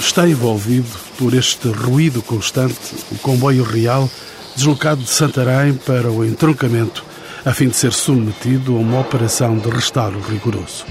está 0.00 0.26
envolvido 0.26 0.88
por 1.18 1.34
este 1.34 1.68
ruído 1.68 2.22
constante 2.22 2.74
o 3.12 3.18
comboio 3.18 3.62
real 3.62 4.08
deslocado 4.56 5.02
de 5.02 5.10
Santarém 5.10 5.74
para 5.74 6.10
o 6.10 6.24
entroncamento 6.24 7.04
a 7.44 7.52
fim 7.52 7.68
de 7.68 7.76
ser 7.76 7.92
submetido 7.92 8.76
a 8.76 8.80
uma 8.80 9.00
operação 9.00 9.56
de 9.56 9.68
restauro 9.70 10.20
rigoroso. 10.20 10.84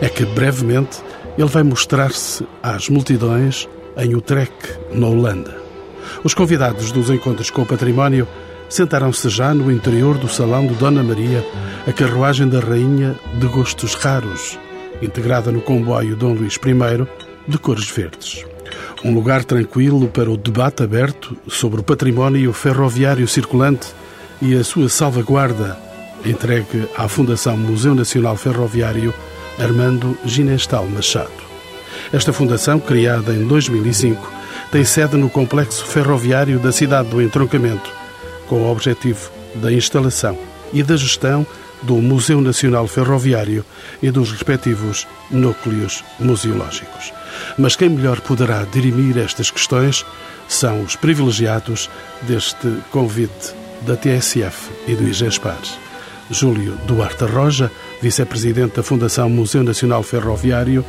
É 0.00 0.08
que 0.08 0.24
brevemente 0.24 0.98
ele 1.38 1.48
vai 1.48 1.62
mostrar-se 1.62 2.46
às 2.62 2.88
multidões 2.88 3.68
em 3.96 4.14
Utrecht, 4.14 4.80
na 4.92 5.06
Holanda. 5.06 5.56
Os 6.24 6.34
convidados 6.34 6.90
dos 6.92 7.10
encontros 7.10 7.50
com 7.50 7.62
o 7.62 7.66
património 7.66 8.26
sentaram-se 8.68 9.28
já 9.28 9.52
no 9.52 9.70
interior 9.70 10.16
do 10.18 10.28
salão 10.28 10.66
de 10.66 10.74
Dona 10.74 11.02
Maria, 11.02 11.44
a 11.86 11.92
carruagem 11.92 12.48
da 12.48 12.60
rainha 12.60 13.18
de 13.38 13.46
gostos 13.46 13.94
raros, 13.94 14.58
integrada 15.00 15.52
no 15.52 15.60
comboio 15.60 16.16
Dom 16.16 16.32
Luís 16.32 16.56
I, 16.56 17.06
de 17.48 17.58
cores 17.58 17.88
verdes. 17.90 18.51
Um 19.04 19.14
lugar 19.14 19.44
tranquilo 19.44 20.08
para 20.08 20.30
o 20.30 20.36
debate 20.36 20.82
aberto 20.82 21.36
sobre 21.48 21.80
o 21.80 21.82
património 21.82 22.52
ferroviário 22.52 23.26
circulante 23.26 23.88
e 24.40 24.54
a 24.54 24.64
sua 24.64 24.88
salvaguarda, 24.88 25.78
entregue 26.24 26.88
à 26.96 27.08
Fundação 27.08 27.56
Museu 27.56 27.94
Nacional 27.94 28.36
Ferroviário 28.36 29.12
Armando 29.58 30.16
Ginestal 30.24 30.86
Machado. 30.86 31.30
Esta 32.12 32.32
fundação, 32.32 32.80
criada 32.80 33.32
em 33.32 33.46
2005, 33.46 34.32
tem 34.70 34.84
sede 34.84 35.16
no 35.16 35.28
complexo 35.28 35.84
ferroviário 35.84 36.58
da 36.58 36.72
cidade 36.72 37.08
do 37.08 37.20
Entroncamento, 37.20 37.90
com 38.48 38.62
o 38.62 38.70
objetivo 38.70 39.30
da 39.56 39.72
instalação 39.72 40.38
e 40.72 40.82
da 40.82 40.96
gestão 40.96 41.46
do 41.82 41.94
Museu 41.96 42.40
Nacional 42.40 42.86
Ferroviário 42.86 43.64
e 44.02 44.10
dos 44.10 44.30
respectivos 44.30 45.06
núcleos 45.30 46.04
museológicos. 46.18 47.12
Mas 47.58 47.76
quem 47.76 47.88
melhor 47.88 48.20
poderá 48.20 48.64
dirimir 48.64 49.18
estas 49.18 49.50
questões 49.50 50.04
são 50.48 50.82
os 50.82 50.96
privilegiados 50.96 51.90
deste 52.22 52.68
convite 52.90 53.54
da 53.82 53.96
TSF 53.96 54.70
e 54.86 54.94
do 54.94 55.08
IGESPAR. 55.08 55.58
Júlio 56.30 56.76
Duarte 56.86 57.24
Roja, 57.24 57.70
vice-presidente 58.00 58.76
da 58.76 58.82
Fundação 58.82 59.28
Museu 59.28 59.62
Nacional 59.62 60.02
Ferroviário, 60.02 60.84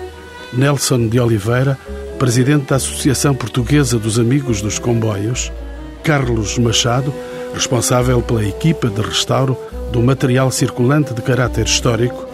Nelson 0.54 1.08
de 1.08 1.20
Oliveira, 1.20 1.78
presidente 2.20 2.68
da 2.68 2.76
Associação 2.76 3.34
Portuguesa 3.34 3.98
dos 3.98 4.20
Amigos 4.20 4.62
dos 4.62 4.80
Comboios, 4.80 5.52
Carlos 6.04 6.58
Machado, 6.58 7.14
responsável 7.54 8.22
pela 8.22 8.46
equipa 8.46 8.90
de 8.90 9.02
restauro 9.02 9.58
do 9.94 10.02
material 10.02 10.50
circulante 10.50 11.14
de 11.14 11.22
caráter 11.22 11.66
histórico, 11.66 12.28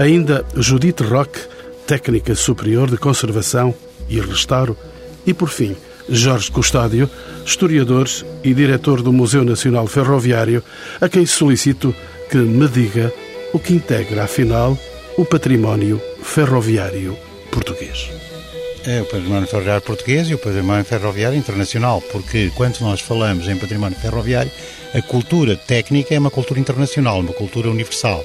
ainda 0.00 0.44
Judite 0.56 1.04
Roque, 1.04 1.38
técnica 1.86 2.34
superior 2.34 2.90
de 2.90 2.96
conservação 2.96 3.72
e 4.08 4.20
restauro, 4.20 4.76
e, 5.24 5.32
por 5.32 5.48
fim, 5.48 5.76
Jorge 6.08 6.50
Custódio, 6.50 7.08
historiador 7.46 8.08
e 8.42 8.52
diretor 8.52 9.00
do 9.00 9.12
Museu 9.12 9.44
Nacional 9.44 9.86
Ferroviário, 9.86 10.60
a 11.00 11.08
quem 11.08 11.24
solicito 11.24 11.94
que 12.28 12.36
me 12.36 12.66
diga 12.66 13.12
o 13.52 13.60
que 13.60 13.74
integra, 13.74 14.24
afinal, 14.24 14.76
o 15.16 15.24
património 15.24 16.02
ferroviário 16.20 17.16
português. 17.52 18.23
É 18.86 19.00
o 19.00 19.06
património 19.06 19.48
ferroviário 19.48 19.82
português 19.82 20.28
e 20.28 20.34
o 20.34 20.38
património 20.38 20.84
ferroviário 20.84 21.38
internacional, 21.38 22.02
porque 22.12 22.50
quando 22.54 22.78
nós 22.80 23.00
falamos 23.00 23.48
em 23.48 23.56
património 23.56 23.98
ferroviário, 23.98 24.50
a 24.92 25.00
cultura 25.00 25.56
técnica 25.56 26.14
é 26.14 26.18
uma 26.18 26.30
cultura 26.30 26.60
internacional, 26.60 27.20
uma 27.20 27.32
cultura 27.32 27.70
universal. 27.70 28.22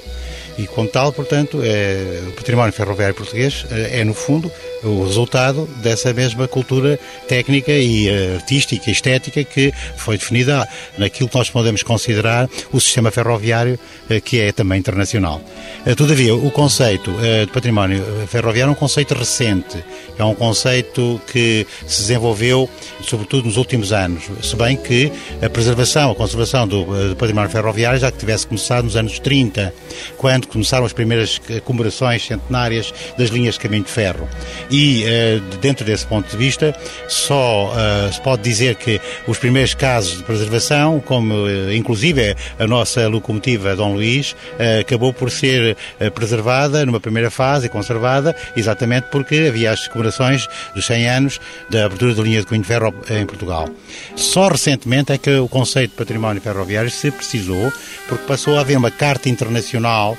E, 0.58 0.66
com 0.66 0.86
tal, 0.86 1.14
portanto, 1.14 1.62
é, 1.64 2.22
o 2.28 2.32
património 2.32 2.74
ferroviário 2.74 3.14
português 3.14 3.64
é, 3.70 4.00
é, 4.00 4.04
no 4.04 4.12
fundo, 4.12 4.52
o 4.82 5.04
resultado 5.04 5.66
dessa 5.82 6.12
mesma 6.12 6.48
cultura 6.48 6.98
técnica 7.28 7.72
e 7.72 8.08
uh, 8.08 8.34
artística 8.36 8.90
estética 8.90 9.44
que 9.44 9.72
foi 9.96 10.16
definida 10.16 10.66
naquilo 10.96 11.28
que 11.28 11.36
nós 11.36 11.50
podemos 11.50 11.82
considerar 11.82 12.48
o 12.72 12.80
sistema 12.80 13.10
ferroviário, 13.10 13.78
uh, 14.10 14.20
que 14.20 14.40
é 14.40 14.52
também 14.52 14.78
internacional. 14.78 15.42
Uh, 15.86 15.94
todavia, 15.94 16.34
o 16.34 16.50
conceito 16.50 17.10
de 17.46 17.52
património 17.52 18.04
ferroviário 18.26 18.70
é 18.70 18.72
um 18.72 18.76
conceito 18.76 19.14
recente, 19.14 19.82
é 20.18 20.24
um 20.24 20.34
conceito 20.34 21.20
que 21.30 21.66
se 21.86 22.02
desenvolveu, 22.02 22.68
sobretudo 23.02 23.46
nos 23.46 23.56
últimos 23.56 23.92
anos, 23.92 24.24
se 24.42 24.56
bem 24.56 24.76
que 24.76 25.10
a 25.42 25.48
preservação, 25.48 26.10
a 26.10 26.14
conservação 26.14 26.66
do, 26.66 26.86
património 27.16 27.50
ferroviário 27.50 27.98
já 27.98 28.10
tivesse 28.10 28.46
começado 28.46 28.84
nos 28.84 28.96
anos 28.96 29.18
30, 29.18 29.72
quando 30.16 30.46
começaram 30.46 30.84
as 30.84 30.92
primeiras 30.92 31.40
comemorações 31.64 32.26
centenárias 32.26 32.92
das 33.18 33.30
linhas 33.30 33.54
de 33.54 33.60
caminho 33.60 33.84
de 33.84 33.90
ferro. 33.90 34.28
E, 34.70 35.04
eh, 35.04 35.40
dentro 35.60 35.84
desse 35.84 36.06
ponto 36.06 36.30
de 36.30 36.36
vista, 36.36 36.74
só 37.08 37.72
eh, 37.76 38.12
se 38.12 38.20
pode 38.20 38.42
dizer 38.42 38.76
que 38.76 39.00
os 39.26 39.36
primeiros 39.36 39.74
casos 39.74 40.18
de 40.18 40.22
preservação, 40.22 41.00
como 41.00 41.48
eh, 41.48 41.74
inclusive 41.74 42.36
a 42.58 42.66
nossa 42.66 43.08
locomotiva 43.08 43.74
Dom 43.74 43.94
Luís, 43.94 44.36
acabou 44.80 45.12
por 45.12 45.30
ser 45.30 45.76
preservada 46.14 46.84
numa 46.84 47.00
primeira 47.00 47.30
fase 47.30 47.66
e 47.66 47.68
conservada, 47.68 48.34
exatamente 48.56 49.06
porque 49.10 49.46
havia 49.48 49.72
as 49.72 49.88
comemorações 49.88 50.46
dos 50.74 50.86
100 50.86 51.08
anos 51.08 51.40
da 51.68 51.86
abertura 51.86 52.14
da 52.14 52.22
linha 52.22 52.40
de 52.40 52.46
caminho 52.46 52.62
de 52.62 52.68
ferro 52.68 52.94
em 53.10 53.26
Portugal. 53.26 53.68
Só 54.14 54.48
recentemente 54.48 55.12
é 55.12 55.18
que 55.18 55.34
o 55.36 55.48
conceito 55.48 55.92
de 55.92 55.96
património 55.96 56.42
ferroviário 56.42 56.90
se 56.90 57.10
precisou, 57.10 57.72
porque 58.08 58.24
passou 58.26 58.56
a 58.56 58.60
haver 58.60 58.76
uma 58.76 58.90
carta 58.90 59.28
internacional 59.28 60.16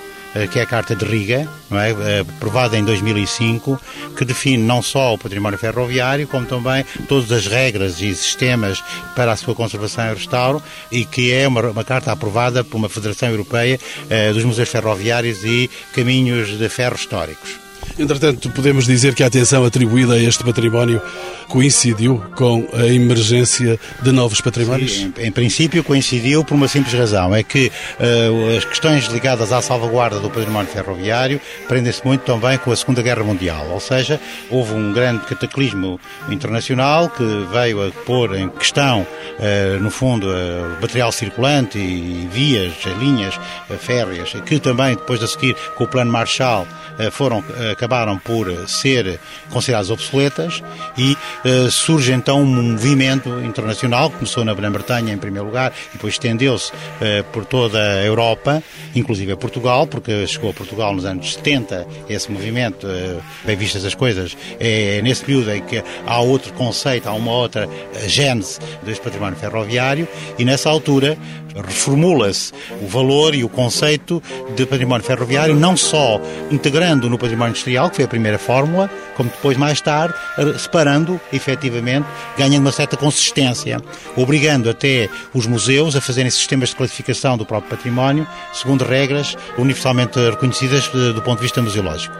que 0.52 0.60
é 0.60 0.62
a 0.62 0.66
Carta 0.66 0.96
de 0.96 1.06
Riga, 1.06 1.50
é? 1.72 1.92
Eh, 1.92 2.20
aprovada 2.22 2.78
em 2.78 2.84
2005, 2.84 3.80
que 4.16 4.26
define 4.26 4.64
não 4.64 4.82
só 4.82 5.14
o 5.14 5.18
património 5.18 5.60
ferroviário, 5.60 6.28
como 6.28 6.46
também 6.46 6.86
todas 7.08 7.32
as 7.32 7.48
regras 7.48 8.02
e 8.02 8.14
sistemas 8.16 8.84
para 9.16 9.32
a 9.32 9.36
sua 9.36 9.56
conservação 9.56 10.06
e 10.12 10.14
restauro, 10.14 10.64
e 10.92 11.06
que 11.06 11.32
é 11.32 11.48
uma, 11.48 11.62
uma 11.70 11.84
carta 11.84 12.12
aprovada 12.12 12.64
por 12.64 12.78
uma 12.78 12.90
Federação 12.90 13.30
Europeia 13.30 13.80
eh, 14.10 14.32
dos 14.34 14.44
Museus 14.44 14.70
Ferroviários 14.70 15.44
e 15.44 15.70
Caminhos 15.94 16.58
de 16.58 16.70
Ferro 16.70 16.96
Históricos. 16.96 17.61
Entretanto, 18.00 18.50
podemos 18.52 18.86
dizer 18.86 19.14
que 19.14 19.24
a 19.24 19.28
atenção 19.28 19.66
atribuída 19.66 20.14
a 20.14 20.20
este 20.20 20.44
património 20.44 21.02
coincidiu 21.48 22.24
com 22.36 22.68
a 22.74 22.88
emergência 22.88 23.80
de 24.02 24.12
novos 24.12 24.40
patrimónios? 24.40 24.94
Sim, 24.94 25.14
em, 25.18 25.28
em, 25.28 25.32
princípio 25.32 25.84
coincidiu 25.84 26.44
por 26.46 26.56
uma 26.56 26.68
simples 26.68 26.94
razão, 26.94 27.36
é 27.36 27.44
que 27.44 27.68
uh, 27.68 28.58
as 28.58 28.64
questões 28.64 29.06
ligadas 29.08 29.52
à 29.52 29.62
salvaguarda 29.62 30.20
do 30.20 30.30
património 30.30 30.72
ferroviário 30.72 31.42
prendem-se 31.68 32.06
muito 32.06 32.22
também 32.22 32.58
com 32.58 32.72
a 32.72 32.76
Segunda 32.76 33.02
Guerra 33.02 33.24
Mundial, 33.24 33.68
ou 33.70 33.80
seja, 33.80 34.20
houve 34.50 34.74
um 34.74 34.94
grande 34.94 35.26
cataclismo 35.26 36.00
internacional 36.30 37.10
que 37.10 37.24
veio 37.52 37.88
a 37.88 37.92
pôr 38.06 38.36
em 38.36 38.48
questão, 38.48 39.02
uh, 39.02 39.80
no 39.80 39.92
fundo, 39.92 40.28
uh, 40.28 40.82
material 40.82 41.12
circulante 41.12 41.78
e 41.78 42.30
vias, 42.32 42.74
linhas 43.00 43.38
férreas, 43.80 44.34
que 44.46 44.60
também 44.60 44.96
depois 44.96 45.22
a 45.22 45.28
seguir 45.28 45.56
com 45.76 45.84
o 45.84 45.88
Plano 45.88 46.12
Marshall 46.12 46.66
foram, 47.12 47.44
acabaram 47.82 48.16
por 48.20 48.70
ser 48.70 49.20
consideradas 49.50 49.90
obsoletas 49.90 50.62
e 50.96 51.18
uh, 51.44 51.72
surge 51.72 52.14
então 52.14 52.42
um 52.44 52.46
movimento 52.46 53.30
internacional, 53.44 54.12
começou 54.12 54.46
na 54.46 54.54
Grã-Bretanha 54.54 55.12
em 55.12 55.18
primeiro 55.18 55.48
lugar 55.48 55.74
e 55.90 55.94
depois 55.94 56.14
estendeu-se 56.14 56.72
uh, 56.72 57.24
por 57.34 57.44
toda 57.44 57.80
a 57.80 58.06
Europa, 58.06 58.62
inclusive 58.96 59.32
a 59.32 59.38
Portugal, 59.38 59.88
porque 59.88 60.28
chegou 60.28 60.52
a 60.52 60.54
Portugal 60.54 60.94
nos 60.94 61.06
anos 61.06 61.34
70 61.34 61.88
esse 62.08 62.32
movimento, 62.32 62.86
uh, 62.86 63.22
bem 63.44 63.56
vistas 63.56 63.84
as 63.84 63.96
coisas, 63.96 64.38
é 64.60 65.02
nesse 65.02 65.26
período 65.26 65.52
em 65.52 65.62
que 65.62 65.84
há 66.06 66.20
outro 66.20 66.54
conceito, 66.54 67.10
há 67.10 67.14
uma 67.14 67.32
outra 67.32 67.68
gênese 68.06 68.60
deste 68.84 69.04
património 69.04 69.40
ferroviário 69.40 70.08
e 70.38 70.46
nessa 70.46 70.70
altura 70.70 71.18
reformula-se 71.56 72.54
o 72.82 72.88
valor 72.88 73.36
e 73.36 73.44
o 73.44 73.50
conceito 73.50 74.22
de 74.56 74.66
património 74.66 75.06
ferroviário, 75.06 75.56
não 75.56 75.76
só 75.76 76.22
integrando 76.50 77.10
no 77.10 77.18
património 77.18 77.52
industrial, 77.52 77.71
que 77.90 77.98
foi 77.98 78.06
a 78.06 78.08
primeira 78.08 78.38
fórmula, 78.38 78.90
como 79.16 79.30
depois, 79.30 79.58
mais 79.58 79.82
tarde, 79.82 80.14
separando, 80.58 81.20
efetivamente, 81.32 82.08
ganhando 82.38 82.62
uma 82.62 82.72
certa 82.72 82.98
consistência, 82.98 83.82
obrigando 84.16 84.70
até 84.70 85.10
os 85.34 85.46
museus 85.46 85.96
a 85.96 86.02
fazerem 86.02 86.32
sistemas 86.32 86.70
de 86.70 86.76
classificação 86.76 87.38
do 87.38 87.46
próprio 87.46 87.70
património, 87.70 88.28
segundo 88.54 88.84
regras 88.84 89.36
universalmente 89.58 90.20
reconhecidas 90.20 90.90
eh, 90.94 91.14
do 91.14 91.22
ponto 91.22 91.38
de 91.38 91.44
vista 91.44 91.62
museológico. 91.62 92.16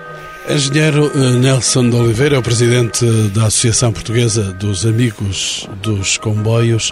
Engenheiro 0.50 1.12
eh, 1.14 1.38
Nelson 1.38 1.90
de 1.90 1.96
Oliveira 1.96 2.36
é 2.36 2.40
o 2.40 2.42
presidente 2.42 3.06
da 3.30 3.46
Associação 3.46 3.94
Portuguesa 3.94 4.52
dos 4.54 4.86
Amigos 4.86 5.70
dos 5.82 6.18
Comboios. 6.18 6.92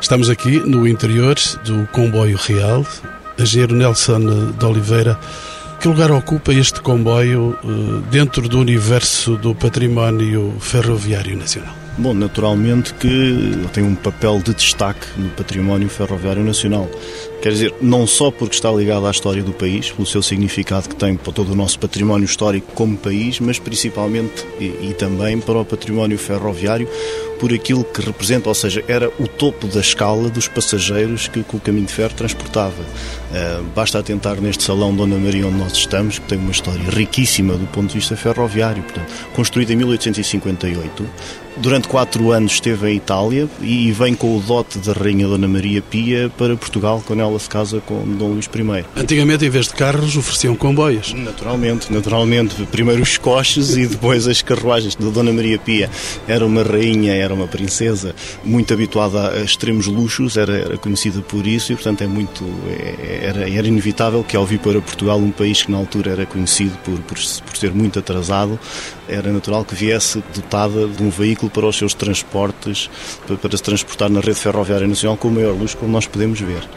Estamos 0.00 0.30
aqui 0.30 0.58
no 0.60 0.86
interior 0.88 1.36
do 1.64 1.86
comboio 1.88 2.36
real. 2.36 2.86
Engenheiro 3.38 3.74
Nelson 3.74 4.52
de 4.58 4.64
Oliveira, 4.64 5.18
que 5.80 5.86
lugar 5.86 6.10
ocupa 6.10 6.52
este 6.52 6.80
comboio 6.80 7.56
eh, 7.62 8.02
dentro 8.10 8.48
do 8.48 8.58
universo 8.58 9.36
do 9.36 9.54
património 9.54 10.54
ferroviário 10.58 11.36
nacional? 11.36 11.74
Bom, 11.96 12.14
naturalmente 12.14 12.94
que 12.94 13.66
tem 13.72 13.84
um 13.84 13.94
papel 13.94 14.40
de 14.40 14.54
destaque 14.54 15.06
no 15.16 15.28
património 15.30 15.88
ferroviário 15.88 16.44
nacional. 16.44 16.88
Quer 17.40 17.52
dizer, 17.52 17.74
não 17.80 18.04
só 18.04 18.32
porque 18.32 18.56
está 18.56 18.70
ligado 18.70 19.06
à 19.06 19.10
história 19.10 19.42
do 19.44 19.52
país, 19.52 19.92
pelo 19.92 20.04
seu 20.06 20.20
significado 20.20 20.88
que 20.88 20.96
tem 20.96 21.14
para 21.16 21.32
todo 21.32 21.52
o 21.52 21.54
nosso 21.54 21.78
património 21.78 22.24
histórico 22.24 22.72
como 22.74 22.96
país, 22.96 23.38
mas 23.38 23.60
principalmente 23.60 24.44
e, 24.58 24.64
e 24.64 24.94
também 24.98 25.38
para 25.38 25.58
o 25.58 25.64
património 25.64 26.18
ferroviário, 26.18 26.88
por 27.38 27.54
aquilo 27.54 27.84
que 27.84 28.00
representa, 28.00 28.48
ou 28.48 28.54
seja, 28.54 28.84
era 28.88 29.08
o 29.20 29.28
topo 29.28 29.68
da 29.68 29.78
escala 29.78 30.28
dos 30.28 30.48
passageiros 30.48 31.28
que, 31.28 31.44
que 31.44 31.56
o 31.56 31.60
caminho 31.60 31.86
de 31.86 31.92
ferro 31.92 32.12
transportava. 32.14 32.82
Uh, 32.82 33.62
basta 33.74 34.00
atentar 34.00 34.40
neste 34.40 34.64
salão 34.64 34.92
Dona 34.92 35.16
Maria 35.16 35.46
onde 35.46 35.58
nós 35.58 35.72
estamos, 35.74 36.18
que 36.18 36.26
tem 36.26 36.38
uma 36.38 36.50
história 36.50 36.82
riquíssima 36.90 37.54
do 37.54 37.66
ponto 37.68 37.88
de 37.88 37.94
vista 37.94 38.16
ferroviário. 38.16 38.82
Portanto, 38.82 39.12
construído 39.32 39.70
em 39.70 39.76
1858, 39.76 41.06
Durante 41.60 41.88
quatro 41.88 42.30
anos 42.30 42.52
esteve 42.52 42.88
em 42.88 42.96
Itália 42.96 43.48
e 43.60 43.90
vem 43.90 44.14
com 44.14 44.36
o 44.36 44.40
dote 44.40 44.78
da 44.78 44.92
Rainha 44.92 45.26
Dona 45.26 45.48
Maria 45.48 45.82
Pia 45.82 46.30
para 46.38 46.56
Portugal 46.56 47.02
quando 47.04 47.18
ela 47.18 47.27
se 47.36 47.48
casa 47.48 47.80
com 47.80 48.04
Dom 48.16 48.34
Luís 48.34 48.46
I. 48.46 48.84
Antigamente, 48.94 49.44
em 49.44 49.50
vez 49.50 49.66
de 49.66 49.74
carros, 49.74 50.16
ofereciam 50.16 50.54
comboios. 50.54 51.12
Naturalmente, 51.12 51.92
naturalmente. 51.92 52.54
Primeiro 52.70 53.02
os 53.02 53.18
coches 53.18 53.76
e 53.76 53.86
depois 53.86 54.28
as 54.28 54.40
carruagens. 54.40 54.94
Da 54.94 55.10
Dona 55.10 55.32
Maria 55.32 55.58
Pia 55.58 55.90
era 56.28 56.46
uma 56.46 56.62
rainha, 56.62 57.12
era 57.12 57.34
uma 57.34 57.48
princesa 57.48 58.14
muito 58.44 58.72
habituada 58.72 59.32
a 59.32 59.40
extremos 59.40 59.86
luxos, 59.86 60.36
era, 60.36 60.56
era 60.56 60.78
conhecida 60.78 61.20
por 61.20 61.46
isso 61.46 61.72
e, 61.72 61.74
portanto, 61.74 62.02
é 62.02 62.06
muito 62.06 62.44
é, 62.68 63.20
era, 63.24 63.50
era 63.50 63.66
inevitável 63.66 64.22
que 64.22 64.36
ao 64.36 64.46
vir 64.46 64.58
para 64.58 64.80
Portugal, 64.80 65.18
um 65.18 65.30
país 65.30 65.62
que 65.62 65.72
na 65.72 65.78
altura 65.78 66.12
era 66.12 66.26
conhecido 66.26 66.76
por, 66.84 66.98
por, 67.00 67.18
por 67.18 67.56
ser 67.56 67.72
muito 67.72 67.98
atrasado, 67.98 68.58
era 69.08 69.32
natural 69.32 69.64
que 69.64 69.74
viesse 69.74 70.22
dotada 70.34 70.86
de 70.86 71.02
um 71.02 71.10
veículo 71.10 71.50
para 71.50 71.66
os 71.66 71.76
seus 71.76 71.94
transportes, 71.94 72.90
para, 73.26 73.36
para 73.36 73.56
se 73.56 73.62
transportar 73.62 74.10
na 74.10 74.20
rede 74.20 74.38
ferroviária 74.38 74.86
nacional 74.86 75.16
com 75.16 75.28
o 75.28 75.32
maior 75.32 75.54
luxo, 75.54 75.76
como 75.76 75.90
nós 75.90 76.06
podemos 76.06 76.40
ver. 76.40 76.68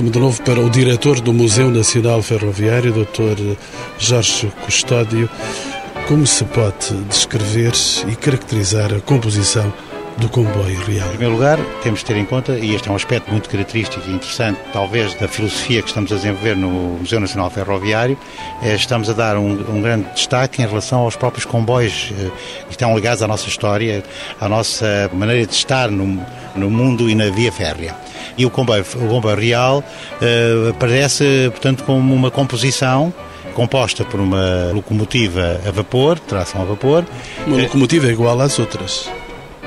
Volto-me 0.00 0.10
de 0.12 0.18
novo 0.18 0.42
para 0.44 0.60
o 0.60 0.70
diretor 0.70 1.20
do 1.20 1.30
Museu 1.30 1.70
Nacional 1.70 2.22
Ferroviário, 2.22 2.90
Dr. 2.90 3.54
Jorge 3.98 4.50
Custódio. 4.64 5.28
Como 6.08 6.26
se 6.26 6.42
pode 6.44 6.94
descrever 7.06 7.74
e 8.08 8.16
caracterizar 8.16 8.94
a 8.94 9.00
composição 9.00 9.70
do 10.20 10.28
comboio 10.28 10.78
real? 10.84 11.06
Em 11.06 11.10
primeiro 11.10 11.34
lugar, 11.34 11.58
temos 11.82 12.00
de 12.00 12.06
ter 12.06 12.16
em 12.16 12.24
conta, 12.26 12.52
e 12.52 12.74
este 12.74 12.88
é 12.88 12.92
um 12.92 12.94
aspecto 12.94 13.30
muito 13.30 13.48
característico 13.48 14.02
e 14.06 14.12
interessante, 14.12 14.60
talvez, 14.72 15.14
da 15.14 15.26
filosofia 15.26 15.80
que 15.80 15.88
estamos 15.88 16.12
a 16.12 16.16
desenvolver 16.16 16.54
no 16.56 16.98
Museu 16.98 17.18
Nacional 17.18 17.48
Ferroviário, 17.48 18.18
é, 18.62 18.74
estamos 18.74 19.08
a 19.08 19.14
dar 19.14 19.38
um, 19.38 19.50
um, 19.50 19.80
grande 19.80 20.06
destaque 20.14 20.62
em 20.62 20.66
relação 20.66 21.00
aos 21.00 21.16
próprios 21.16 21.46
comboios 21.46 22.12
eh, 22.12 22.30
que 22.66 22.72
estão 22.72 22.94
ligados 22.94 23.22
à 23.22 23.26
nossa 23.26 23.48
história, 23.48 24.04
à 24.38 24.48
nossa 24.48 25.10
maneira 25.14 25.46
de 25.46 25.54
estar 25.54 25.90
no, 25.90 26.24
no 26.54 26.70
mundo 26.70 27.08
e 27.08 27.14
na 27.14 27.30
via 27.30 27.50
férrea. 27.50 27.96
E 28.36 28.44
o 28.44 28.50
comboio, 28.50 28.84
o 28.96 29.08
comboio 29.08 29.36
real 29.36 29.78
uh, 29.78 30.68
aparece, 30.70 31.48
portanto, 31.50 31.82
como 31.84 32.14
uma 32.14 32.30
composição 32.30 33.12
composta 33.54 34.04
por 34.04 34.20
uma 34.20 34.70
locomotiva 34.72 35.60
a 35.66 35.70
vapor, 35.70 36.18
tração 36.18 36.62
a 36.62 36.64
vapor. 36.64 37.04
Uma 37.46 37.56
locomotiva 37.56 38.06
é 38.06 38.10
igual 38.10 38.40
às 38.40 38.58
outras. 38.58 39.10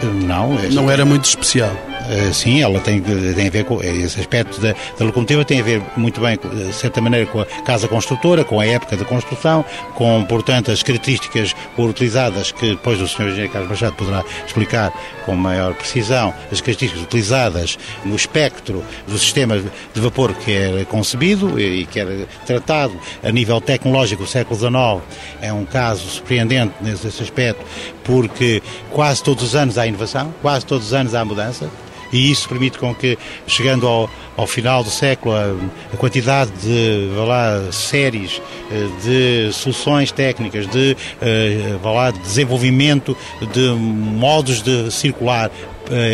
Não. 0.04 0.54
Não 0.72 0.92
era 0.92 1.06
muito 1.06 1.26
especial. 1.26 1.72
Eh, 2.10 2.34
sim, 2.34 2.62
ela 2.62 2.80
tem, 2.80 3.02
tem 3.02 3.48
a 3.48 3.50
ver 3.50 3.64
com 3.64 3.82
esse 3.82 4.20
aspecto 4.20 4.60
da, 4.60 4.74
da, 4.98 5.06
locomotiva, 5.06 5.46
tem 5.46 5.62
a 5.62 5.64
ver 5.64 5.82
muito 5.96 6.20
bem, 6.20 6.38
de 6.38 6.74
certa 6.74 7.00
maneira, 7.00 7.26
com 7.26 7.42
a 7.42 7.46
casa 7.46 7.88
construtora, 7.88 8.44
com 8.44 8.60
a 8.60 8.66
época 8.66 8.98
da 8.98 9.06
construção, 9.06 9.64
com, 9.96 10.24
portanto, 10.26 10.72
as 10.72 10.84
características 10.84 11.56
utilizadas, 11.78 12.52
que 12.52 12.72
depois 12.72 13.00
o 13.00 13.08
Sr. 13.08 13.30
Engenheiro 13.30 13.54
Carlos 13.54 13.70
Machado 13.70 13.96
poderá 13.96 14.24
explicar 14.46 14.92
com 15.26 15.36
maior 15.36 15.74
precisão, 15.74 16.34
as 16.52 16.60
características 16.60 17.04
utilizadas 17.04 17.80
no 18.04 18.16
espectro 18.16 18.84
do 19.08 19.18
sistema 19.18 19.58
de 19.58 20.02
vapor 20.02 20.34
que 20.34 20.52
era 20.52 20.84
concebido 20.86 21.60
e 21.60 21.86
que 21.86 22.00
era 22.00 22.28
tratado 22.46 22.94
a 23.24 23.32
nível 23.32 23.62
tecnológico 23.62 24.24
do 24.24 24.30
século 24.30 24.60
XIX. 24.60 25.02
É 25.42 25.54
um 25.54 25.66
caso 25.66 26.08
surpreendente 26.10 26.74
nesse 26.82 27.08
aspecto, 27.08 27.64
porque 28.04 28.62
quase 28.92 29.24
todos 29.24 29.44
os 29.44 29.56
anos 29.56 29.78
há 29.78 29.88
inovação, 29.88 30.34
quase 30.42 30.66
todos 30.66 30.88
os 30.88 30.94
anos 30.94 31.16
há 31.16 31.24
mudança 31.24 31.70
e 32.14 32.30
isso 32.30 32.48
permite 32.48 32.78
com 32.78 32.94
que, 32.94 33.18
chegando 33.48 33.88
ao, 33.88 34.08
ao 34.38 34.46
final 34.46 34.84
do 34.84 34.90
século, 34.92 35.36
a, 35.36 35.56
a 35.92 35.98
quantidade 35.98 36.52
de 36.62 37.10
lá, 37.18 37.72
séries 37.72 38.40
eh, 38.72 38.88
de 39.04 39.52
soluções 39.52 40.12
técnicas, 40.12 40.68
de, 40.68 40.96
eh, 41.20 41.76
lá, 41.84 42.12
de 42.12 42.20
desenvolvimento 42.20 43.18
de 43.52 43.68
modos 43.72 44.62
de 44.62 44.92
circular 44.92 45.50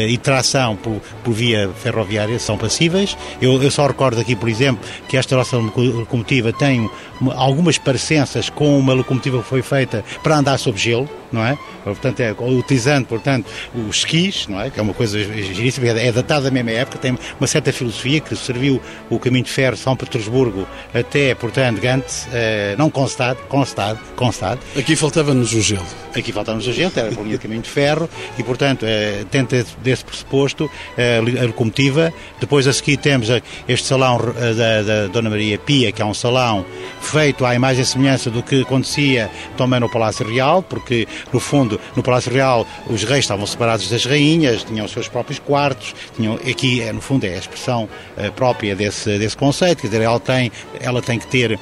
e 0.07 0.17
tração 0.17 0.75
por, 0.75 0.99
por, 1.23 1.33
via 1.33 1.69
ferroviária 1.81 2.39
são 2.39 2.57
passíveis. 2.57 3.17
Eu, 3.41 3.61
eu, 3.61 3.71
só 3.71 3.87
recordo 3.87 4.19
aqui, 4.19 4.35
por 4.35 4.49
exemplo, 4.49 4.83
que 5.07 5.17
esta 5.17 5.35
nossa 5.35 5.57
locomotiva 5.57 6.51
tem 6.51 6.89
uma, 7.19 7.33
algumas 7.35 7.77
parecenças 7.77 8.49
com 8.49 8.77
uma 8.77 8.93
locomotiva 8.93 9.39
que 9.39 9.47
foi 9.47 9.61
feita 9.61 10.03
para 10.23 10.37
andar 10.37 10.57
sob 10.57 10.77
gelo, 10.77 11.09
não 11.31 11.45
é? 11.45 11.57
Portanto, 11.83 12.19
é, 12.19 12.35
utilizando, 12.39 13.05
portanto, 13.05 13.47
os 13.87 13.97
skis, 13.97 14.47
não 14.47 14.59
é? 14.59 14.69
Que 14.69 14.79
é 14.79 14.83
uma 14.83 14.93
coisa 14.93 15.19
giríssima, 15.19 15.87
é, 15.87 16.07
é 16.07 16.11
datada 16.11 16.43
da 16.43 16.51
mesma 16.51 16.71
época, 16.71 16.97
tem 16.97 17.17
uma 17.39 17.47
certa 17.47 17.71
filosofia 17.71 18.19
que 18.19 18.35
serviu 18.35 18.81
o 19.09 19.19
caminho 19.19 19.45
de 19.45 19.51
ferro 19.51 19.75
de 19.75 19.81
São 19.81 19.95
Petersburgo 19.95 20.67
até, 20.93 21.33
portanto, 21.35 21.79
Gantz, 21.79 22.27
uh, 22.27 22.77
não 22.77 22.89
constado, 22.89 23.39
constado, 23.47 23.99
constado. 24.15 24.59
Aqui 24.77 24.95
faltava-nos 24.95 25.53
o 25.53 25.61
gelo. 25.61 25.85
Aqui 26.15 26.31
faltava-nos 26.31 26.67
o 26.67 26.73
gelo, 26.73 26.91
era 26.95 27.11
por 27.11 27.23
linha 27.23 27.37
de 27.37 27.43
caminho 27.43 27.61
de 27.61 27.69
ferro 27.69 28.09
e, 28.37 28.43
portanto, 28.43 28.83
uh, 28.83 29.25
tenta 29.25 29.58
desse, 29.63 29.77
desse 29.77 30.05
pressuposto 30.05 30.69
a 30.97 31.45
locomotiva. 31.45 32.13
Depois 32.39 32.67
a 32.67 32.73
seguir 32.73 32.97
temos 32.97 33.29
este 33.67 33.87
salão 33.87 34.17
da, 34.17 34.81
da, 34.81 35.07
Dona 35.07 35.29
Maria 35.29 35.57
Pia, 35.57 35.91
que 35.91 36.01
é 36.01 36.05
um 36.05 36.13
salão 36.13 36.65
feito 37.01 37.45
à 37.45 37.55
imagem 37.55 37.83
e 37.83 37.85
semelhança 37.85 38.29
do 38.29 38.43
que 38.43 38.61
acontecia 38.61 39.29
também 39.57 39.79
no 39.79 39.89
Palácio 39.89 40.27
Real, 40.27 40.61
porque 40.61 41.07
no 41.31 41.39
fundo 41.39 41.79
no 41.95 42.03
Palácio 42.03 42.31
Real 42.31 42.65
os 42.87 43.03
reis 43.03 43.25
estavam 43.25 43.45
separados 43.45 43.89
das 43.89 44.05
rainhas, 44.05 44.63
tinham 44.63 44.85
os 44.85 44.91
seus 44.91 45.07
próprios 45.07 45.39
quartos, 45.39 45.95
tinham, 46.15 46.35
aqui 46.35 46.81
é, 46.81 46.91
no 46.91 47.01
fundo 47.01 47.25
é 47.25 47.35
a 47.35 47.37
expressão 47.37 47.89
própria 48.35 48.75
desse, 48.75 49.17
desse 49.17 49.37
conceito, 49.37 49.81
quer 49.81 49.87
dizer, 49.87 50.01
ela 50.01 50.19
tem, 50.19 50.51
ela 50.79 51.01
tem 51.01 51.19
que 51.19 51.27
ter 51.27 51.59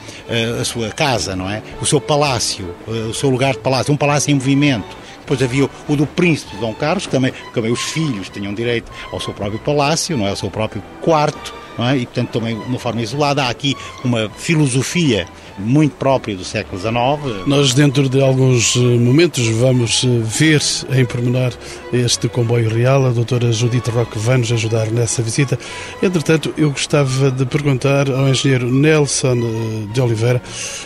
a 0.60 0.64
sua 0.64 0.90
casa, 0.90 1.36
não 1.36 1.50
é? 1.50 1.62
O 1.82 1.86
seu 1.86 2.00
palácio, 2.02 2.74
o 2.88 3.14
seu 3.14 3.30
lugar 3.30 3.54
de 3.54 3.60
palácio, 3.60 3.94
um 3.94 3.98
palácio 3.98 4.32
em 4.32 4.36
movimento 4.36 4.98
depois 5.28 5.44
havia 5.44 5.70
o 5.90 5.96
do 5.98 6.08
príncipe 6.08 6.56
Dom 6.56 6.74
Carlos, 6.74 7.06
que 7.06 7.12
também, 7.12 7.34
também 7.54 7.70
os 7.70 7.82
filhos 7.82 8.30
tinham 8.30 8.54
direito 8.54 8.90
ao 9.12 9.20
seu 9.20 9.34
próprio 9.34 9.60
palácio, 9.60 10.16
não 10.16 10.26
é? 10.26 10.30
ao 10.30 10.38
seu 10.38 10.50
próprio 10.50 10.82
quarto, 11.02 11.54
não 11.78 11.90
é? 11.90 11.98
e 11.98 12.06
portanto 12.06 12.30
também 12.30 12.58
de 12.58 12.66
uma 12.66 12.80
forma 12.80 13.02
isolada. 13.02 13.44
Há 13.44 13.50
aqui 13.50 13.76
uma 14.06 14.30
filosofia 14.30 15.28
muito 15.58 15.96
própria 15.96 16.36
do 16.36 16.44
século 16.44 16.80
XIX. 16.80 17.48
Nós, 17.48 17.74
dentro 17.74 18.08
de 18.08 18.22
alguns 18.22 18.76
eh, 18.76 18.80
momentos, 18.80 19.48
vamos 19.48 20.04
eh, 20.04 20.08
ver 20.24 20.62
em 20.92 21.06
pormenor 21.06 21.54
este 21.92 22.28
comboio 22.28 22.70
real. 22.70 23.06
A 23.06 23.10
doutora 23.10 23.52
Judite 23.52 23.90
Roque 23.90 24.18
vai 24.20 24.38
nos 24.38 24.52
ajudar 24.52 24.88
nessa 24.92 25.22
visita. 25.22 25.58
Entretanto, 26.02 26.54
eu 26.58 26.70
gostava 26.72 27.32
de 27.32 27.46
perguntar 27.46 28.10
ao 28.10 28.28
engenheiro 28.28 28.72
Nelson 28.72 29.38
eh, 29.38 29.94
de 29.94 30.02
Oliveira 30.02 30.42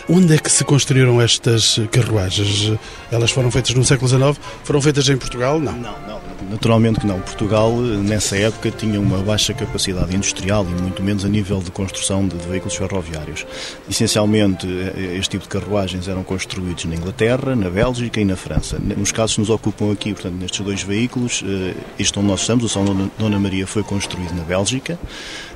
onde 0.08 0.34
é 0.34 0.38
que 0.38 0.50
se 0.50 0.64
construíram 0.64 1.20
estas 1.20 1.80
carruagens? 1.90 2.72
Elas 3.10 3.30
foram 3.30 3.50
feitas 3.50 3.74
no 3.74 3.84
século 3.84 4.08
XIX? 4.08 4.38
Foram 4.64 4.80
feitas 4.80 5.08
em 5.08 5.16
Portugal? 5.16 5.58
Não. 5.58 5.72
Não, 5.72 5.96
não. 6.06 6.31
Naturalmente 6.52 7.00
que 7.00 7.06
não. 7.06 7.18
Portugal, 7.18 7.74
nessa 7.74 8.36
época, 8.36 8.70
tinha 8.70 9.00
uma 9.00 9.22
baixa 9.22 9.54
capacidade 9.54 10.14
industrial 10.14 10.66
e 10.66 10.82
muito 10.82 11.02
menos 11.02 11.24
a 11.24 11.28
nível 11.28 11.60
de 11.60 11.70
construção 11.70 12.28
de 12.28 12.36
veículos 12.46 12.76
ferroviários. 12.76 13.46
Essencialmente, 13.88 14.66
eh, 14.66 15.16
este 15.16 15.30
tipo 15.30 15.44
de 15.44 15.48
carruagens 15.48 16.08
eram 16.08 16.22
construídos 16.22 16.84
na 16.84 16.94
Inglaterra, 16.94 17.56
na 17.56 17.70
Bélgica 17.70 18.20
e 18.20 18.24
na 18.26 18.36
França. 18.36 18.78
Nos 18.78 19.10
casos 19.10 19.36
que 19.36 19.40
nos 19.40 19.48
ocupam 19.48 19.92
aqui, 19.92 20.12
portanto, 20.12 20.34
nestes 20.34 20.60
dois 20.60 20.82
veículos, 20.82 21.42
eh, 21.42 21.74
este 21.98 22.18
onde 22.18 22.28
nós 22.28 22.42
estamos, 22.42 22.64
o 22.64 22.68
Salão 22.68 23.10
Dona 23.18 23.38
Maria, 23.38 23.66
foi 23.66 23.82
construído 23.82 24.34
na 24.34 24.42
Bélgica. 24.42 24.98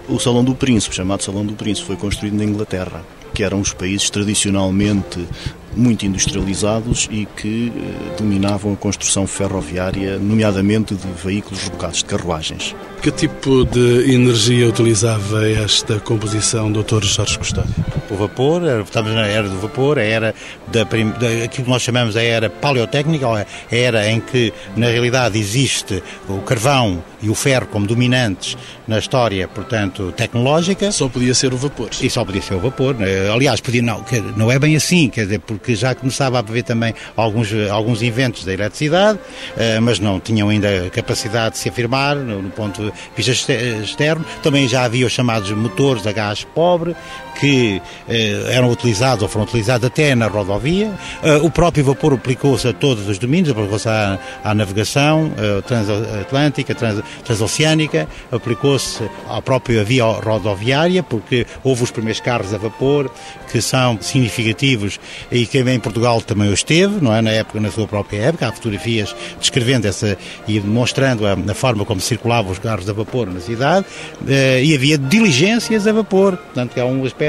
O 0.08 0.18
Salão 0.18 0.42
do 0.42 0.54
Príncipe, 0.54 0.96
chamado 0.96 1.22
Salão 1.22 1.44
do 1.44 1.52
Príncipe, 1.52 1.88
foi 1.88 1.96
construído 1.96 2.38
na 2.38 2.44
Inglaterra 2.44 3.04
que 3.36 3.42
eram 3.42 3.60
os 3.60 3.74
países 3.74 4.08
tradicionalmente 4.08 5.28
muito 5.76 6.06
industrializados 6.06 7.08
e 7.10 7.26
que 7.36 7.72
eh, 7.76 8.16
dominavam 8.16 8.72
a 8.72 8.76
construção 8.76 9.26
ferroviária, 9.26 10.18
nomeadamente 10.18 10.94
de 10.94 11.06
veículos 11.22 11.62
rebocados, 11.64 11.98
de 11.98 12.06
carruagens. 12.06 12.74
Que 13.02 13.12
tipo 13.12 13.64
de 13.64 14.12
energia 14.12 14.68
utilizava 14.68 15.48
esta 15.48 16.00
composição, 16.00 16.72
Dr. 16.72 17.04
Jorge 17.04 17.38
Custódio? 17.38 17.72
O 18.10 18.14
vapor, 18.16 18.62
estamos 18.84 19.12
na 19.12 19.26
era 19.26 19.48
do 19.48 19.58
vapor, 19.58 19.98
a 19.98 20.02
era 20.02 20.34
da, 20.68 20.82
da, 20.82 21.44
aquilo 21.44 21.64
que 21.64 21.70
nós 21.70 21.82
chamamos 21.82 22.16
a 22.16 22.22
era 22.22 22.48
paleotécnica, 22.48 23.26
a 23.26 23.46
era 23.70 24.10
em 24.10 24.20
que, 24.20 24.52
na 24.76 24.86
realidade, 24.86 25.38
existe 25.38 26.02
o 26.28 26.38
carvão 26.38 27.02
e 27.22 27.28
o 27.28 27.34
ferro 27.34 27.66
como 27.66 27.86
dominantes 27.86 28.56
na 28.88 28.98
história, 28.98 29.46
portanto, 29.46 30.12
tecnológica. 30.16 30.90
Só 30.90 31.08
podia 31.08 31.34
ser 31.34 31.52
o 31.52 31.56
vapor. 31.56 31.90
E 32.00 32.10
só 32.10 32.24
podia 32.24 32.42
ser 32.42 32.54
o 32.54 32.60
vapor. 32.60 32.94
Né? 32.94 33.30
Aliás, 33.30 33.60
podia, 33.60 33.82
não, 33.82 34.04
não 34.36 34.50
é 34.50 34.58
bem 34.58 34.76
assim, 34.76 35.08
quer 35.08 35.24
dizer, 35.24 35.40
porque 35.40 35.65
já 35.74 35.94
começava 35.94 36.36
a 36.36 36.40
haver 36.40 36.62
também 36.62 36.94
alguns, 37.16 37.52
alguns 37.70 38.02
inventos 38.02 38.44
da 38.44 38.52
eletricidade, 38.52 39.18
eh, 39.56 39.80
mas 39.80 39.98
não 39.98 40.20
tinham 40.20 40.48
ainda 40.48 40.90
capacidade 40.90 41.54
de 41.54 41.58
se 41.58 41.68
afirmar 41.68 42.16
no, 42.16 42.50
ponto 42.50 42.92
pistas 43.14 43.48
externo. 43.48 44.24
Também 44.42 44.68
já 44.68 44.84
havia 44.84 45.06
os 45.06 45.12
chamados 45.12 45.50
motores 45.50 46.06
a 46.06 46.12
gás 46.12 46.44
pobre, 46.44 46.94
que 47.38 47.80
eh, 48.08 48.46
eram 48.50 48.70
utilizados 48.70 49.22
ou 49.22 49.28
foram 49.28 49.44
utilizados 49.44 49.86
até 49.86 50.14
na 50.14 50.26
rodovia. 50.26 50.90
Eh, 51.22 51.36
o 51.36 51.50
próprio 51.50 51.84
vapor 51.84 52.14
aplicou-se 52.14 52.66
a 52.66 52.72
todos 52.72 53.08
os 53.08 53.18
domínios, 53.18 53.50
aplicou-se 53.50 53.88
à, 53.88 54.18
à, 54.42 54.54
navegação 54.54 55.32
eh, 55.36 55.60
transatlântica, 55.62 56.74
trans, 56.74 57.02
transoceânica, 57.24 58.08
aplicou-se 58.30 59.02
à 59.28 59.40
própria 59.42 59.84
via 59.84 60.04
rodoviária, 60.04 61.02
porque 61.02 61.46
houve 61.62 61.82
os 61.84 61.90
primeiros 61.90 62.20
carros 62.20 62.52
a 62.54 62.58
vapor 62.58 63.10
que 63.50 63.60
são 63.60 63.98
significativos 64.00 64.98
e 65.30 65.46
que 65.46 65.58
em 65.58 65.80
Portugal 65.80 66.20
também 66.20 66.52
os 66.52 66.62
teve, 66.62 67.02
não 67.02 67.14
é? 67.14 67.22
Na 67.22 67.30
época, 67.30 67.60
na 67.60 67.70
sua 67.70 67.86
própria 67.86 68.18
época, 68.18 68.48
há 68.48 68.52
fotografias 68.52 69.14
descrevendo 69.40 69.86
essa 69.86 70.16
e 70.48 70.58
demonstrando 70.58 71.26
a, 71.26 71.32
a 71.32 71.54
forma 71.54 71.84
como 71.84 72.00
circulavam 72.00 72.52
os 72.52 72.58
carros 72.58 72.88
a 72.88 72.92
vapor 72.92 73.26
na 73.26 73.40
cidade 73.40 73.86
eh, 74.26 74.62
e 74.62 74.74
havia 74.74 74.98
diligências 74.98 75.86
a 75.86 75.92
vapor, 75.92 76.36
portanto, 76.36 76.78
há 76.78 76.84
um 76.84 77.04
aspecto 77.04 77.25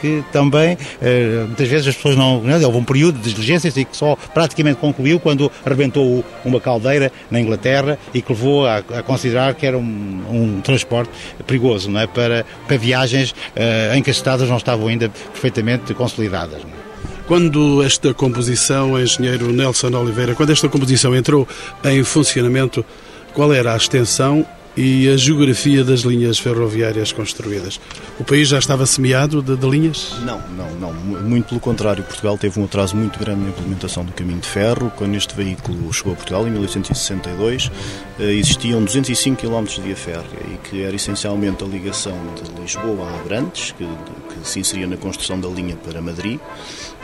que 0.00 0.24
também 0.32 0.76
eh, 1.00 1.44
muitas 1.46 1.68
vezes 1.68 1.88
as 1.88 1.96
pessoas 1.96 2.16
não. 2.16 2.42
Houve 2.64 2.78
um 2.78 2.84
período 2.84 3.18
de 3.18 3.32
diligências 3.32 3.76
e 3.76 3.84
que 3.84 3.96
só 3.96 4.16
praticamente 4.32 4.78
concluiu 4.78 5.20
quando 5.20 5.50
arrebentou 5.64 6.24
uma 6.44 6.60
caldeira 6.60 7.12
na 7.30 7.40
Inglaterra 7.40 7.98
e 8.14 8.22
que 8.22 8.32
levou 8.32 8.66
a, 8.66 8.78
a 8.78 9.02
considerar 9.02 9.54
que 9.54 9.66
era 9.66 9.76
um, 9.76 10.22
um, 10.30 10.60
transporte 10.60 11.10
perigoso 11.46 11.90
não 11.90 12.00
é? 12.00 12.06
para, 12.06 12.46
para 12.66 12.76
viagens 12.76 13.32
uh, 13.32 13.94
em 13.94 14.02
que 14.02 14.10
as 14.10 14.16
estradas 14.16 14.48
não 14.48 14.56
estavam 14.56 14.88
ainda 14.88 15.08
perfeitamente 15.08 15.92
consolidadas. 15.94 16.62
É? 16.62 16.80
Quando 17.26 17.82
esta 17.82 18.12
composição, 18.12 19.00
engenheiro 19.00 19.52
Nelson 19.52 19.94
Oliveira, 19.96 20.34
quando 20.34 20.50
esta 20.50 20.68
composição 20.68 21.14
entrou 21.14 21.46
em 21.84 22.02
funcionamento, 22.02 22.84
qual 23.32 23.52
era 23.52 23.72
a 23.72 23.76
extensão 23.76 24.44
e 24.76 25.08
a 25.08 25.16
geografia 25.16 25.82
das 25.82 26.00
linhas 26.00 26.38
ferroviárias 26.38 27.12
construídas. 27.12 27.80
O 28.18 28.24
país 28.24 28.48
já 28.48 28.58
estava 28.58 28.86
semeado 28.86 29.42
de, 29.42 29.56
de, 29.56 29.68
linhas? 29.68 30.14
Não, 30.24 30.40
não, 30.50 30.70
não. 30.74 30.92
Muito 30.92 31.48
pelo 31.48 31.60
contrário. 31.60 32.04
Portugal 32.04 32.38
teve 32.38 32.60
um 32.60 32.64
atraso 32.64 32.96
muito 32.96 33.18
grande 33.18 33.42
na 33.42 33.48
implementação 33.48 34.04
do 34.04 34.12
caminho 34.12 34.40
de 34.40 34.48
ferro. 34.48 34.92
Quando 34.96 35.16
este 35.16 35.34
veículo 35.34 35.92
chegou 35.92 36.12
a 36.12 36.16
Portugal, 36.16 36.46
em 36.46 36.50
1862, 36.50 37.70
eh, 38.18 38.32
existiam 38.32 38.82
205 38.82 39.40
km 39.40 39.64
de 39.64 39.80
via 39.80 39.96
férrea 39.96 40.40
e 40.52 40.68
que 40.68 40.82
era 40.82 40.94
essencialmente 40.94 41.64
a 41.64 41.66
ligação 41.66 42.16
de 42.42 42.60
Lisboa 42.60 43.08
a 43.08 43.20
Abrantes, 43.20 43.72
que, 43.72 43.84
que 43.84 44.48
se 44.48 44.60
inseria 44.60 44.86
na 44.86 44.96
construção 44.96 45.40
da 45.40 45.48
linha 45.48 45.76
para 45.76 46.00
Madrid, 46.00 46.38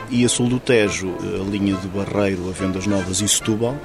e 0.09 0.23
a 0.23 0.29
sul 0.29 0.47
do 0.47 0.59
Tejo, 0.59 1.13
a 1.19 1.49
linha 1.49 1.75
de 1.75 1.87
Barreiro 1.87 2.47
a 2.49 2.51
Vendas 2.51 2.87
Novas 2.87 3.19
e 3.19 3.27
Setúbal, 3.27 3.77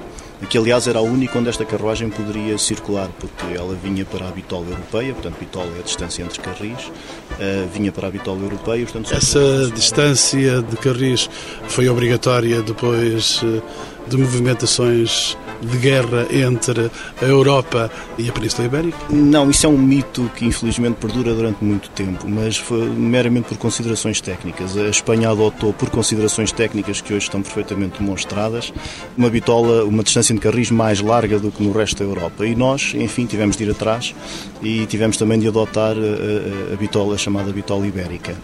que 0.47 0.57
aliás 0.57 0.87
era 0.87 0.99
a 0.99 1.01
única 1.01 1.37
onde 1.39 1.49
esta 1.49 1.65
carruagem 1.65 2.09
poderia 2.09 2.57
circular, 2.57 3.09
porque 3.19 3.57
ela 3.57 3.75
vinha 3.75 4.05
para 4.05 4.27
a 4.27 4.31
bitola 4.31 4.65
europeia, 4.69 5.13
portanto, 5.13 5.37
bitola 5.39 5.71
é 5.77 5.79
a 5.79 5.83
distância 5.83 6.23
entre 6.23 6.39
carris, 6.39 6.85
uh, 6.87 7.67
vinha 7.73 7.91
para 7.91 8.07
a 8.07 8.11
bitola 8.11 8.41
europeia. 8.41 8.83
Portanto, 8.85 9.13
Essa 9.13 9.71
distância 9.73 10.61
de 10.61 10.77
carris 10.77 11.29
foi 11.67 11.87
obrigatória 11.89 12.61
depois 12.61 13.41
uh, 13.43 13.61
de 14.07 14.17
movimentações 14.17 15.37
de 15.61 15.77
guerra 15.77 16.27
entre 16.31 16.91
a 17.21 17.25
Europa 17.25 17.91
e 18.17 18.29
a 18.29 18.31
Península 18.31 18.67
Ibérica? 18.67 18.97
Não, 19.09 19.49
isso 19.49 19.65
é 19.65 19.69
um 19.69 19.77
mito 19.77 20.29
que 20.35 20.45
infelizmente 20.45 20.95
perdura 20.95 21.33
durante 21.33 21.63
muito 21.63 21.89
tempo, 21.91 22.27
mas 22.27 22.57
foi 22.57 22.85
meramente 22.89 23.47
por 23.49 23.57
considerações 23.57 24.19
técnicas. 24.19 24.77
A 24.77 24.89
Espanha 24.89 25.29
adotou, 25.29 25.73
por 25.73 25.89
considerações 25.89 26.51
técnicas 26.51 27.01
que 27.01 27.13
hoje 27.13 27.25
estão 27.25 27.41
perfeitamente 27.41 27.99
demonstradas, 27.99 28.73
uma 29.17 29.29
bitola, 29.29 29.83
uma 29.85 30.03
distância 30.03 30.33
de 30.33 30.41
carris 30.41 30.69
mais 30.69 30.99
larga 30.99 31.39
do 31.39 31.51
que 31.51 31.63
no 31.63 31.71
resto 31.71 31.99
da 31.99 32.05
Europa. 32.09 32.45
E 32.45 32.55
nós, 32.55 32.93
enfim, 32.95 33.25
tivemos 33.25 33.55
de 33.55 33.63
ir 33.63 33.71
atrás 33.71 34.13
e 34.61 34.85
tivemos 34.85 35.17
também 35.17 35.39
de 35.39 35.47
adotar 35.47 35.95
a, 35.95 36.71
a, 36.71 36.73
a 36.73 36.77
bitola 36.77 37.17
chamada 37.17 37.51
bitola 37.51 37.87
ibérica. 37.87 38.35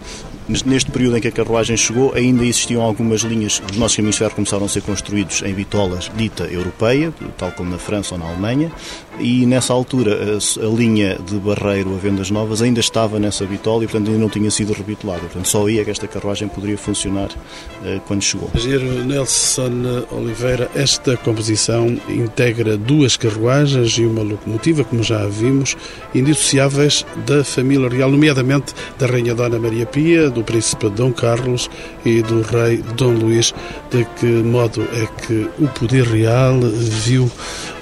Neste 0.48 0.90
período 0.90 1.16
em 1.16 1.20
que 1.20 1.28
a 1.28 1.32
carruagem 1.32 1.76
chegou, 1.76 2.12
ainda 2.12 2.44
existiam 2.44 2.82
algumas 2.82 3.20
linhas, 3.20 3.62
os 3.70 3.76
nossos 3.76 3.94
caminhos 3.96 4.16
de 4.16 4.18
ferro 4.18 4.34
começaram 4.34 4.66
a 4.66 4.68
ser 4.68 4.82
construídos 4.82 5.42
em 5.42 5.49
bitolas 5.54 6.10
dita 6.14 6.44
europeia, 6.44 7.12
tal 7.36 7.52
como 7.52 7.70
na 7.70 7.78
França 7.78 8.14
ou 8.14 8.18
na 8.18 8.26
Alemanha, 8.26 8.70
e 9.20 9.46
nessa 9.46 9.72
altura 9.72 10.18
a, 10.36 10.66
a 10.66 10.68
linha 10.68 11.18
de 11.18 11.36
Barreiro 11.36 11.94
a 11.94 11.98
Vendas 11.98 12.30
Novas 12.30 12.62
ainda 12.62 12.80
estava 12.80 13.18
nessa 13.18 13.44
bitola 13.44 13.84
e, 13.84 13.86
portanto, 13.86 14.08
ainda 14.08 14.20
não 14.20 14.28
tinha 14.28 14.50
sido 14.50 14.72
rebitolada. 14.72 15.20
Portanto, 15.20 15.46
só 15.46 15.66
aí 15.66 15.78
é 15.78 15.84
que 15.84 15.90
esta 15.90 16.08
carruagem 16.08 16.48
poderia 16.48 16.78
funcionar 16.78 17.28
uh, 17.28 18.00
quando 18.06 18.22
chegou. 18.22 18.50
Nelson 19.06 20.06
Oliveira, 20.10 20.70
esta 20.74 21.16
composição 21.16 21.98
integra 22.08 22.76
duas 22.76 23.16
carruagens 23.16 23.98
e 23.98 24.04
uma 24.04 24.22
locomotiva, 24.22 24.84
como 24.84 25.02
já 25.02 25.26
vimos, 25.26 25.76
indissociáveis 26.14 27.04
da 27.26 27.44
família 27.44 27.88
real, 27.88 28.10
nomeadamente 28.10 28.74
da 28.98 29.06
Rainha 29.06 29.34
Dona 29.34 29.58
Maria 29.58 29.86
Pia, 29.86 30.30
do 30.30 30.42
Príncipe 30.42 30.88
Dom 30.90 31.12
Carlos 31.12 31.68
e 32.04 32.22
do 32.22 32.42
Rei 32.42 32.82
Dom 32.96 33.12
Luís. 33.12 33.54
De 33.90 34.04
que 34.18 34.26
modo 34.26 34.82
é 34.92 35.06
que 35.22 35.48
o 35.58 35.68
poder 35.68 36.04
real 36.04 36.60
viu 36.60 37.30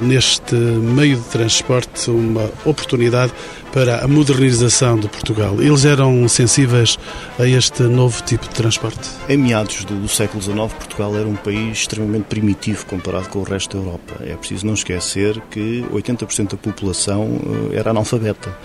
neste 0.00 0.54
meio 0.54 1.16
de 1.16 1.27
transporte 1.28 2.10
uma 2.10 2.50
oportunidade 2.64 3.32
para 3.72 4.04
a 4.04 4.08
modernização 4.08 4.98
de 4.98 5.08
Portugal. 5.08 5.60
Eles 5.60 5.84
eram 5.84 6.26
sensíveis 6.28 6.98
a 7.38 7.46
este 7.46 7.82
novo 7.84 8.22
tipo 8.22 8.48
de 8.48 8.54
transporte? 8.54 9.08
Em 9.28 9.36
meados 9.36 9.84
do, 9.84 9.94
do, 9.94 10.08
século 10.08 10.42
XIX, 10.42 10.72
Portugal 10.72 11.16
era 11.16 11.26
um 11.26 11.36
país 11.36 11.78
extremamente 11.78 12.24
primitivo 12.24 12.86
comparado 12.86 13.28
com 13.28 13.40
o 13.40 13.42
resto 13.42 13.76
da 13.76 13.84
Europa. 13.84 14.16
É 14.20 14.34
preciso 14.34 14.66
não 14.66 14.74
esquecer 14.74 15.40
que 15.50 15.84
80% 15.92 16.50
da 16.50 16.56
população 16.56 17.40
eh, 17.72 17.76
era 17.78 17.90
analfabeta. 17.90 18.56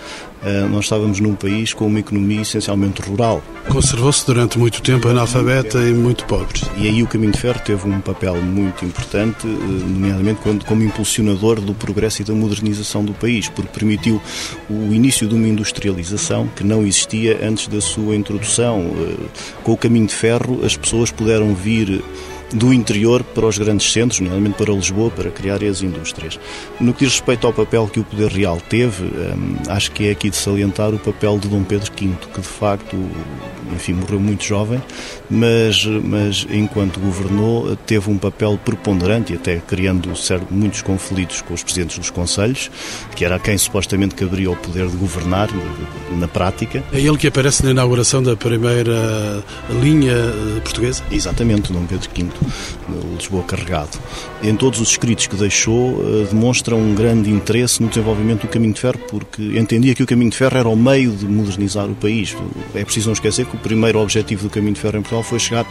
Eh, 0.44 0.66
nós 0.70 0.84
estávamos 0.84 1.20
num 1.20 1.34
país 1.34 1.72
com 1.72 1.86
uma 1.86 2.00
economia 2.00 2.42
essencialmente 2.42 3.00
rural. 3.02 3.42
Conservou-se 3.68 4.26
durante 4.26 4.58
muito 4.58 4.82
tempo 4.82 5.08
analfabeta 5.08 5.78
e 5.78 5.92
muito 5.92 6.24
pobre. 6.26 6.60
E 6.76 6.86
aí 6.86 7.02
o 7.02 7.06
Caminho 7.06 7.32
de 7.32 7.38
Ferro 7.38 7.60
teve 7.64 7.88
um 7.88 8.00
papel 8.00 8.36
muito 8.36 8.84
importante, 8.84 9.46
eh, 9.46 9.48
nomeadamente 9.48 10.40
como 10.66 10.82
impulsionador 10.82 11.60
do 11.60 11.74
progresso 11.74 12.22
e 12.22 12.24
da 12.24 12.34
modernização 12.34 13.04
do 13.04 13.14
país, 13.14 13.48
porque 13.48 13.70
permitiu 13.72 14.20
o 14.68 14.93
início 14.94 15.26
de 15.26 15.34
uma 15.34 15.48
industrialização 15.48 16.48
que 16.48 16.64
não 16.64 16.82
existia 16.82 17.38
antes 17.42 17.68
da 17.68 17.80
sua 17.80 18.16
introdução. 18.16 18.80
Eh, 18.96 19.26
com 19.62 19.72
o 19.72 19.76
caminho 19.76 20.06
de 20.06 20.14
ferro, 20.14 20.60
as 20.64 20.76
pessoas 20.76 21.10
puderam 21.10 21.54
vir 21.54 22.02
do 22.54 22.72
interior 22.72 23.22
para 23.22 23.46
os 23.46 23.58
grandes 23.58 23.92
centros, 23.92 24.20
nomeadamente 24.20 24.56
para 24.56 24.72
Lisboa, 24.72 25.10
para 25.10 25.30
criar 25.30 25.62
as 25.62 25.82
indústrias. 25.82 26.38
No 26.80 26.94
que 26.94 27.04
diz 27.04 27.14
respeito 27.14 27.46
ao 27.46 27.52
papel 27.52 27.88
que 27.88 28.00
o 28.00 28.04
Poder 28.04 28.30
Real 28.30 28.58
teve, 28.68 29.04
hum, 29.04 29.56
acho 29.68 29.90
que 29.90 30.08
é 30.08 30.12
aqui 30.12 30.30
de 30.30 30.36
salientar 30.36 30.94
o 30.94 30.98
papel 30.98 31.38
de 31.38 31.48
Dom 31.48 31.64
Pedro 31.64 31.90
V, 31.90 32.10
que 32.32 32.40
de 32.40 32.46
facto, 32.46 32.96
enfim, 33.74 33.94
morreu 33.94 34.20
muito 34.20 34.44
jovem, 34.44 34.80
mas, 35.28 35.84
mas 35.84 36.46
enquanto 36.50 37.00
governou 37.00 37.76
teve 37.76 38.10
um 38.10 38.18
papel 38.18 38.58
preponderante 38.64 39.32
e 39.32 39.36
até 39.36 39.56
criando 39.56 40.14
certo, 40.16 40.46
muitos 40.52 40.82
conflitos 40.82 41.42
com 41.42 41.54
os 41.54 41.62
presidentes 41.62 41.98
dos 41.98 42.10
conselhos, 42.10 42.70
que 43.16 43.24
era 43.24 43.38
quem 43.38 43.58
supostamente 43.58 44.14
caberia 44.14 44.50
o 44.50 44.56
poder 44.56 44.86
de 44.86 44.96
governar 44.96 45.48
na 46.12 46.28
prática. 46.28 46.82
É 46.92 47.00
ele 47.00 47.16
que 47.16 47.26
aparece 47.26 47.64
na 47.64 47.70
inauguração 47.70 48.22
da 48.22 48.36
primeira 48.36 49.42
linha 49.82 50.12
eh, 50.12 50.60
portuguesa? 50.60 51.02
Exatamente, 51.10 51.72
Dom 51.72 51.84
Pedro 51.86 52.08
V. 52.14 52.43
Lisboa 53.16 53.42
Carregado. 53.44 53.98
Em 54.42 54.54
todos 54.56 54.80
os 54.80 54.90
escritos 54.90 55.26
que 55.26 55.36
deixou, 55.36 56.00
eh, 56.00 56.26
demonstra 56.30 56.74
um 56.74 56.94
grande 56.94 57.30
interesse 57.30 57.82
no 57.82 57.88
desenvolvimento 57.88 58.42
do 58.42 58.48
caminho 58.48 58.72
de 58.72 58.80
ferro, 58.80 58.98
porque 59.08 59.42
entendia 59.58 59.94
que 59.94 60.02
o 60.02 60.06
caminho 60.06 60.30
de 60.30 60.36
ferro 60.36 60.56
era 60.56 60.68
o 60.68 60.76
meio 60.76 61.12
de 61.12 61.26
modernizar 61.26 61.86
o 61.86 61.94
país. 61.94 62.36
É 62.74 62.84
preciso 62.84 63.06
não 63.08 63.14
esquecer 63.14 63.46
que 63.46 63.56
o 63.56 63.58
primeiro 63.58 63.98
objetivo 63.98 64.44
do 64.44 64.50
caminho 64.50 64.74
de 64.74 64.80
ferro 64.80 64.98
em 64.98 65.02
Portugal 65.02 65.22
foi 65.22 65.38
chegar 65.38 65.66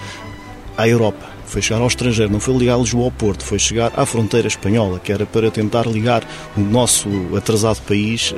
à 0.78 0.88
Europa 0.88 1.34
foi 1.54 1.62
chegar 1.62 1.82
ao 1.82 1.88
estrangeiro, 1.88 2.32
não 2.32 2.40
foi 2.40 2.58
ligar 2.58 2.80
Lisboa 2.80 3.06
ao 3.06 3.12
Porto, 3.12 3.44
foi 3.44 3.60
chegar 3.60 3.94
à 3.96 4.06
fronteira 4.08 4.48
espanhola, 4.48 5.00
que 5.00 5.12
era 5.12 5.24
para 5.24 5.52
tentar 5.52 5.86
ligar 5.86 6.28
o 6.58 6.60
nosso 6.60 7.08
atrasado 7.38 7.80
país 7.84 8.32
uh, 8.32 8.36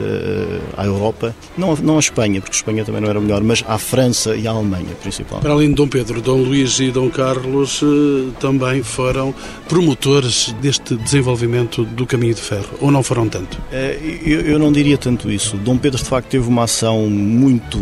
à 0.76 0.86
Europa, 0.86 1.34
não, 1.58 1.74
não 1.78 1.96
à 1.96 2.00
Espanha, 2.00 2.42
porque 2.42 2.56
a 2.56 2.60
Espanha 2.60 2.84
também 2.84 3.00
não 3.00 3.10
era 3.10 3.22
melhor, 3.22 3.42
mas 3.42 3.64
à 3.66 3.78
França 3.78 4.36
e 4.36 4.46
à 4.48 4.52
Alemanha, 4.52 4.94
principalmente. 5.02 5.44
Para 5.44 5.54
além 5.54 5.70
de 5.70 5.76
Dom 5.76 5.88
Pedro, 5.88 6.22
Dom 6.22 6.44
Luís 6.44 6.78
e 6.82 6.92
Dom 6.92 7.10
Carlos 7.10 7.82
uh, 7.82 8.34
também 8.38 8.84
foram 8.84 9.34
promotores 9.70 10.54
deste 10.62 10.98
desenvolvimento 10.98 11.86
do 11.86 12.06
caminho 12.06 12.36
de 12.36 12.42
ferro, 12.42 12.68
ou 12.82 12.92
não 12.92 13.02
foram 13.02 13.30
tanto? 13.30 13.58
Uh, 13.72 14.28
eu, 14.30 14.42
eu 14.42 14.60
não 14.60 14.74
diria 14.74 14.98
tanto 14.98 15.32
isso. 15.32 15.56
Dom 15.56 15.78
Pedro, 15.78 16.04
de 16.04 16.10
facto, 16.10 16.28
teve 16.28 16.50
uma 16.50 16.64
ação 16.64 17.10
muito 17.10 17.80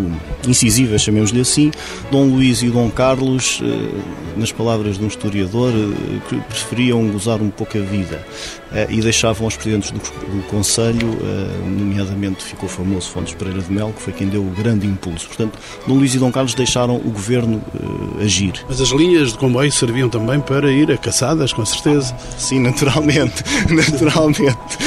incisiva, 0.48 0.96
chamemos-lhe 1.00 1.42
assim. 1.42 1.72
Dom 2.12 2.28
Luís 2.28 2.62
e 2.62 2.70
Dom 2.70 2.92
Carlos, 2.92 3.62
nas 4.38 4.52
palavras 4.52 5.00
de 5.00 5.04
um 5.04 5.08
historiador 5.24 5.72
eh, 5.72 6.20
que 6.28 6.36
preferiam 6.42 7.08
gozar 7.08 7.42
um 7.42 7.50
pouco 7.50 7.78
a 7.78 7.82
vida 7.82 8.22
eh, 8.74 8.88
e 8.90 9.02
deixavam 9.02 9.46
aos 9.46 9.56
presidentes 9.56 9.92
do, 9.92 10.00
do 10.00 10.44
Conselho, 10.48 11.18
eh, 11.22 11.70
nomeadamente 11.80 12.44
ficou 12.44 12.68
famoso 12.68 13.10
Fontes 13.10 13.34
Pereira 13.34 13.62
de 13.62 13.72
Mel, 13.72 13.94
que 13.96 14.02
foi 14.02 14.14
quem 14.14 14.28
deu 14.28 14.42
o 14.42 14.50
grande 14.50 14.86
impulso. 14.86 15.28
Portanto, 15.28 15.58
Dom 15.88 15.96
Luís 15.96 16.14
e 16.14 16.20
Dom 16.20 16.32
Carlos 16.32 16.54
deixaram 16.54 16.98
o 16.98 17.12
governo 17.12 17.62
agir. 18.22 18.54
Mas 18.68 18.82
as 18.82 18.90
linhas 18.90 19.32
de 19.32 19.38
comboio 19.38 19.72
serviam 19.72 20.10
também 20.10 20.40
para 20.40 20.72
ir 20.72 20.92
a 20.92 20.98
caçadas, 20.98 21.54
com 21.54 21.66
certeza. 21.66 22.16
Sim, 22.38 22.60
naturalmente, 22.60 23.44
naturalmente. 23.70 24.78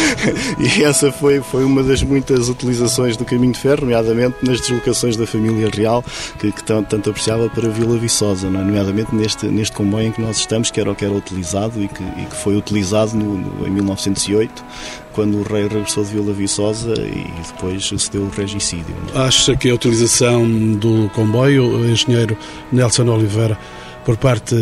e 0.59 0.85
essa 0.85 1.11
foi, 1.11 1.41
foi 1.41 1.65
uma 1.65 1.83
das 1.83 2.03
muitas 2.03 2.49
utilizações 2.49 3.17
do 3.17 3.25
caminho 3.25 3.53
de 3.53 3.59
ferro, 3.59 3.83
nomeadamente 3.83 4.37
nas 4.43 4.61
deslocações 4.61 5.17
da 5.17 5.27
família 5.27 5.71
real, 5.71 6.05
que, 6.39 6.53
que 6.53 6.63
tanto, 6.63 6.89
tanto 6.89 7.11
apreciava 7.11 7.49
para 7.49 7.69
Vila 7.69 7.97
Viçosa, 7.99 8.47
é? 8.47 8.51
nomeadamente 8.51 9.15
neste, 9.15 9.47
neste 9.47 9.75
comboio 9.77 10.09
em 10.09 10.13
que 10.17 10.23
nós 10.23 10.39
estamos, 10.39 10.71
que 10.71 10.81
era 10.81 10.91
o 10.91 10.95
que 10.97 11.05
era 11.05 11.15
utilizado 11.15 11.81
e 11.81 11.87
que, 11.87 12.03
e 12.03 12.25
que 12.25 12.35
foi 12.37 12.57
utilizado 12.57 13.15
no, 13.15 13.37
no, 13.37 13.67
em 13.67 13.71
1908, 13.71 14.65
quando 15.13 15.39
o 15.39 15.43
rei 15.43 15.69
regressou 15.69 16.05
de 16.05 16.15
Vila 16.15 16.33
Viçosa 16.33 16.95
e 16.95 17.31
depois 17.47 17.87
se 17.87 18.11
deu 18.11 18.23
o 18.23 18.31
regicídio. 18.31 18.97
Acha 19.15 19.55
que 19.55 19.71
a 19.71 19.75
utilização 19.75 20.49
do 20.75 21.11
comboio, 21.11 21.65
o 21.65 21.87
engenheiro 21.87 22.37
Nelson 22.73 23.07
Oliveira, 23.09 23.59
por 24.05 24.17
parte 24.17 24.55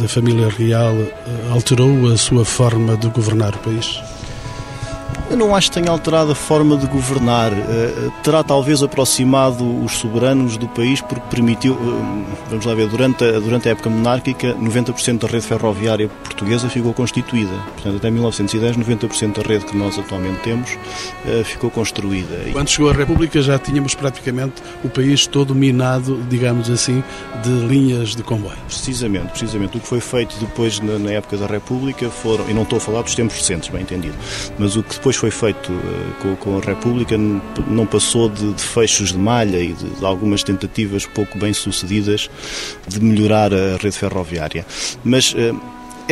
da 0.00 0.06
família 0.06 0.48
real, 0.48 0.94
alterou 1.50 2.12
a 2.12 2.16
sua 2.16 2.44
forma 2.44 2.96
de 2.96 3.08
governar 3.08 3.54
o 3.54 3.58
país? 3.58 4.00
Eu 5.32 5.38
não 5.38 5.56
acho 5.56 5.70
que 5.70 5.80
tenha 5.80 5.90
alterado 5.90 6.32
a 6.32 6.34
forma 6.34 6.76
de 6.76 6.86
governar. 6.86 7.54
Eh, 7.54 8.10
terá 8.22 8.44
talvez 8.44 8.82
aproximado 8.82 9.64
os 9.82 9.92
soberanos 9.92 10.58
do 10.58 10.68
país 10.68 11.00
porque 11.00 11.22
permitiu, 11.30 11.72
eh, 11.72 12.34
vamos 12.50 12.66
lá 12.66 12.74
ver, 12.74 12.86
durante 12.86 13.24
a, 13.24 13.40
durante 13.40 13.66
a 13.66 13.72
época 13.72 13.88
monárquica, 13.88 14.54
90% 14.56 15.20
da 15.20 15.28
rede 15.28 15.46
ferroviária 15.46 16.10
portuguesa 16.22 16.68
ficou 16.68 16.92
constituída. 16.92 17.54
Portanto, 17.72 17.96
até 17.96 18.10
1910, 18.10 18.76
90% 18.76 19.42
da 19.42 19.48
rede 19.48 19.64
que 19.64 19.74
nós 19.74 19.98
atualmente 19.98 20.40
temos 20.40 20.76
eh, 21.26 21.42
ficou 21.42 21.70
construída. 21.70 22.50
Quando 22.52 22.68
chegou 22.68 22.90
a 22.90 22.92
República 22.92 23.40
já 23.40 23.58
tínhamos 23.58 23.94
praticamente 23.94 24.62
o 24.84 24.90
país 24.90 25.26
todo 25.26 25.54
minado, 25.54 26.22
digamos 26.28 26.68
assim, 26.68 27.02
de 27.42 27.48
linhas 27.48 28.14
de 28.14 28.22
comboio. 28.22 28.58
Precisamente, 28.66 29.30
precisamente. 29.30 29.78
O 29.78 29.80
que 29.80 29.86
foi 29.86 30.00
feito 30.00 30.36
depois 30.38 30.78
na, 30.78 30.98
na 30.98 31.12
época 31.12 31.38
da 31.38 31.46
República 31.46 32.10
foram, 32.10 32.50
e 32.50 32.52
não 32.52 32.64
estou 32.64 32.76
a 32.76 32.80
falar 32.80 33.00
dos 33.00 33.14
tempos 33.14 33.38
recentes, 33.38 33.70
bem 33.70 33.80
entendido, 33.80 34.14
mas 34.58 34.76
o 34.76 34.82
que 34.82 34.94
depois 34.94 35.21
foi 35.22 35.30
feito 35.30 35.70
uh, 35.72 36.14
com, 36.20 36.34
com, 36.34 36.58
a 36.58 36.60
República 36.60 37.16
não 37.68 37.86
passou 37.86 38.28
de, 38.28 38.52
de 38.54 38.62
fechos 38.62 39.12
de 39.12 39.18
malha 39.18 39.58
e 39.58 39.72
de, 39.72 39.88
de, 39.88 40.04
algumas 40.04 40.42
tentativas 40.42 41.06
pouco 41.06 41.38
bem 41.38 41.52
sucedidas 41.52 42.28
de 42.88 43.00
melhorar 43.00 43.54
a 43.54 43.76
rede 43.76 43.96
ferroviária. 43.96 44.66
Mas 45.04 45.32
uh, 45.32 45.60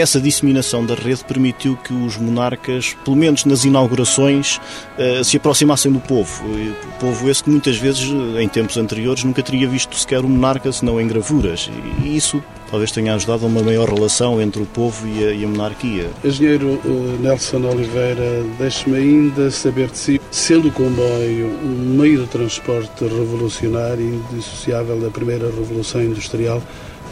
essa 0.01 0.21
disseminação 0.21 0.85
da 0.85 0.95
rede 0.95 1.25
permitiu 1.25 1.77
que 1.77 1.93
os 1.93 2.17
monarcas, 2.17 2.97
pelo 3.05 3.17
menos 3.17 3.45
nas 3.45 3.65
inaugurações, 3.65 4.61
eh, 4.99 5.23
se 5.23 5.37
aproximassem 5.37 5.93
do 5.93 6.01
povo. 6.01 6.45
O 6.45 7.01
povo 7.01 7.29
esse 7.29 7.45
que 7.45 7.51
muitas 7.51 7.77
vezes, 7.77 8.09
em 8.39 8.49
tempos 8.49 8.77
anteriores, 8.77 9.25
nunca 9.25 9.43
teria 9.43 9.69
visto 9.69 9.97
sequer 9.97 10.25
um 10.25 10.29
monarca 10.29 10.73
senão 10.73 11.01
em 11.01 11.07
gravuras. 11.07 11.71
E 12.05 12.17
isso 12.17 12.43
talvez 12.71 12.93
tenha 12.93 13.15
ajudado 13.15 13.45
a 13.45 13.49
uma 13.49 13.63
maior 13.63 13.89
relação 13.89 14.41
entre 14.41 14.63
o 14.63 14.67
povo 14.67 15.07
e 15.07 15.25
a, 15.25 15.33
e 15.33 15.45
a 15.45 15.49
monarquia. 15.49 16.09
Engenheiro 16.25 16.81
eh, 16.85 16.89
Nelson 17.21 17.59
Oliveira, 17.69 18.45
deixe-me 18.59 18.97
ainda 18.97 19.51
saber 19.51 19.89
de 19.89 19.99
si, 19.99 20.21
sendo 20.31 20.69
o 20.69 20.73
comboio 20.73 21.49
um 21.65 21.97
meio 21.99 22.23
de 22.23 22.29
transporte 22.29 23.05
revolucionário, 23.05 24.23
indissociável 24.33 24.99
da 25.01 25.11
primeira 25.11 25.47
revolução 25.47 26.03
industrial, 26.03 26.63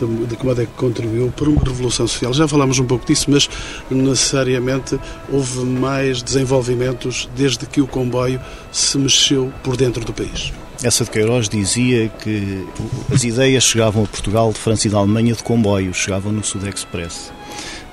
de, 0.06 0.36
que 0.36 0.44
modo 0.44 0.62
é 0.62 0.66
que 0.66 0.72
contribuiu 0.72 1.32
para 1.34 1.48
uma 1.48 1.62
revolução 1.62 2.06
social. 2.06 2.32
Já 2.32 2.46
falámos 2.46 2.78
um 2.78 2.84
pouco 2.84 3.06
disso, 3.06 3.30
mas 3.30 3.48
necessariamente 3.90 4.98
houve 5.30 5.60
mais 5.60 6.22
desenvolvimentos 6.22 7.28
desde 7.36 7.66
que 7.66 7.80
o 7.80 7.86
comboio 7.86 8.40
se 8.70 8.98
mexeu 8.98 9.52
por 9.62 9.76
dentro 9.76 10.04
do 10.04 10.12
país. 10.12 10.52
Essa 10.82 11.04
de 11.04 11.10
Queiroz 11.10 11.48
dizia 11.48 12.08
que 12.08 12.64
as 13.12 13.24
ideias 13.24 13.64
chegavam 13.64 14.04
a 14.04 14.06
Portugal 14.06 14.52
de 14.52 14.58
França 14.60 14.86
e 14.86 14.90
da 14.90 14.98
Alemanha 14.98 15.34
de 15.34 15.42
comboio, 15.42 15.92
chegavam 15.92 16.30
no 16.30 16.44
Sud 16.44 16.68
Express. 16.68 17.32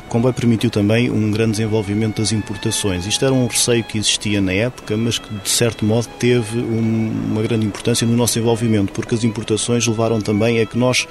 O 0.06 0.08
comboio 0.08 0.36
permitiu 0.36 0.70
também 0.70 1.10
um 1.10 1.32
grande 1.32 1.54
desenvolvimento 1.54 2.22
das 2.22 2.32
importações. 2.32 3.08
Isto 3.08 3.26
era 3.26 3.34
um 3.34 3.48
receio 3.48 3.84
que 3.84 3.98
existia 3.98 4.40
na 4.40 4.54
época, 4.54 4.96
mas 4.96 5.18
que 5.18 5.34
de 5.34 5.50
certo 5.50 5.84
modo 5.84 6.08
teve 6.20 6.60
uma 6.60 7.42
grande 7.42 7.66
importância 7.66 8.06
no 8.06 8.16
nosso 8.16 8.36
desenvolvimento, 8.36 8.94
porque 8.94 9.16
as 9.16 9.24
importações 9.24 9.88
levaram 9.88 10.22
também 10.22 10.62
a 10.62 10.66
que 10.66 10.78
nós 10.78 11.08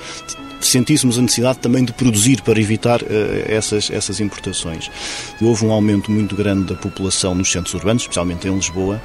sentíssemos 0.66 1.18
a 1.18 1.22
necessidade 1.22 1.58
também 1.58 1.84
de 1.84 1.92
produzir 1.92 2.42
para 2.42 2.60
evitar 2.60 3.02
uh, 3.02 3.06
essas, 3.46 3.90
essas 3.90 4.20
importações. 4.20 4.90
Houve 5.40 5.64
um 5.64 5.72
aumento 5.72 6.10
muito 6.10 6.34
grande 6.34 6.64
da 6.64 6.74
população 6.74 7.34
nos 7.34 7.50
centros 7.50 7.74
urbanos, 7.74 8.02
especialmente 8.02 8.48
em 8.48 8.54
Lisboa, 8.54 9.00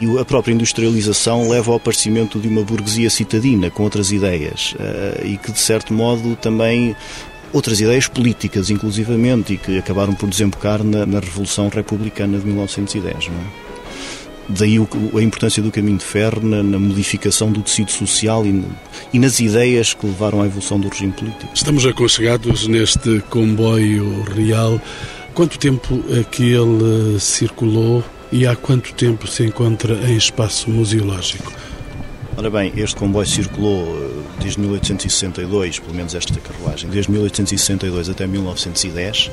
e 0.00 0.18
a 0.18 0.24
própria 0.24 0.52
industrialização 0.52 1.48
leva 1.48 1.70
ao 1.70 1.76
aparecimento 1.76 2.40
de 2.40 2.48
uma 2.48 2.62
burguesia 2.62 3.08
citadina 3.08 3.70
com 3.70 3.82
outras 3.84 4.10
ideias 4.12 4.74
uh, 4.74 5.26
e 5.26 5.36
que, 5.36 5.52
de 5.52 5.58
certo 5.58 5.94
modo, 5.94 6.36
também 6.36 6.96
outras 7.52 7.80
ideias 7.80 8.08
políticas, 8.08 8.68
inclusivamente, 8.68 9.54
e 9.54 9.56
que 9.56 9.78
acabaram 9.78 10.14
por 10.14 10.28
desembocar 10.28 10.82
na, 10.82 11.06
na 11.06 11.20
Revolução 11.20 11.68
Republicana 11.68 12.38
de 12.38 12.44
1910. 12.44 13.28
Não 13.28 13.36
é? 13.36 13.63
Daí 14.48 14.76
a 14.78 15.22
importância 15.22 15.62
do 15.62 15.70
caminho 15.70 15.98
de 15.98 16.04
ferro 16.04 16.40
na, 16.42 16.62
na 16.62 16.78
modificação 16.78 17.50
do 17.50 17.62
tecido 17.62 17.90
social 17.90 18.44
e, 18.44 18.64
e, 19.12 19.18
nas 19.18 19.40
ideias 19.40 19.94
que 19.94 20.06
levaram 20.06 20.42
à 20.42 20.46
evolução 20.46 20.78
do 20.78 20.88
regime 20.88 21.12
político. 21.12 21.50
Estamos 21.54 21.86
aconchegados 21.86 22.66
neste 22.66 23.20
comboio 23.30 24.22
real. 24.22 24.80
Quanto 25.34 25.58
tempo 25.58 26.04
é 26.10 26.22
que 26.22 26.52
ele 26.52 27.18
circulou 27.18 28.04
e 28.30 28.46
há 28.46 28.54
quanto 28.54 28.92
tempo 28.94 29.26
se 29.26 29.44
encontra 29.44 29.94
em 30.08 30.16
espaço 30.16 30.70
museológico? 30.70 31.52
Ora 32.36 32.50
bem, 32.50 32.72
este 32.76 32.96
comboio 32.96 33.26
circulou 33.26 33.86
eh, 33.96 34.42
desde 34.42 34.60
1862, 34.60 35.78
pelo 35.78 35.94
menos 35.94 36.14
esta 36.14 36.38
carruagem, 36.40 36.90
desde 36.90 37.10
1862 37.12 38.08
até 38.08 38.26
1910 38.26 39.30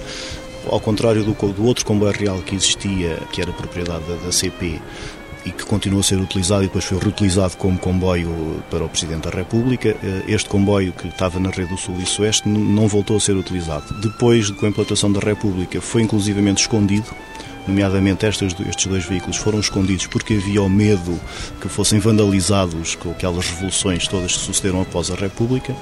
ao 0.67 0.79
contrário 0.79 1.23
do, 1.23 1.33
do 1.33 1.65
outro 1.65 1.85
comboio 1.85 2.11
real 2.11 2.39
que 2.39 2.55
existia, 2.55 3.17
que 3.31 3.41
era 3.41 3.51
propriedade 3.51 4.03
da, 4.05 4.15
da 4.15 4.31
CP, 4.31 4.79
e 5.45 5.51
que 5.51 5.65
continuou 5.65 6.01
a 6.01 6.03
ser 6.03 6.19
utilizado 6.19 6.63
e 6.63 6.67
depois 6.67 6.85
foi 6.85 6.99
reutilizado 6.99 7.57
como 7.57 7.77
comboio 7.77 8.63
para 8.69 8.83
o 8.83 8.89
Presidente 8.89 9.27
da 9.27 9.35
República. 9.35 9.89
Eh, 9.89 10.23
este 10.27 10.47
comboio 10.47 10.93
que 10.93 11.07
estava 11.07 11.39
na 11.39 11.49
rede 11.49 11.69
do 11.69 11.77
Sul 11.77 11.95
e 11.99 12.05
Sueste 12.05 12.47
não 12.47 12.87
voltou 12.87 13.17
a 13.17 13.19
ser 13.19 13.35
utilizado. 13.35 13.99
Depois, 14.01 14.51
com 14.51 14.65
a 14.65 14.69
implantação 14.69 15.11
da 15.11 15.19
República, 15.19 15.81
foi 15.81 16.03
inclusivamente 16.03 16.61
escondido 16.61 17.07
nomeadamente 17.67 18.25
estes, 18.25 18.55
estes 18.67 18.87
dois 18.87 19.05
veículos, 19.05 19.37
foram 19.37 19.59
escondidos 19.59 20.07
porque 20.07 20.33
havia 20.33 20.61
o 20.63 20.69
medo 20.69 21.19
que 21.59 21.69
fossem 21.69 21.99
vandalizados 21.99 22.95
com 22.95 23.11
aquelas 23.11 23.47
revoluções 23.49 24.07
todas 24.07 24.33
que 24.33 24.39
sucederam 24.39 24.81
após 24.81 25.11
a 25.11 25.15
República 25.15 25.75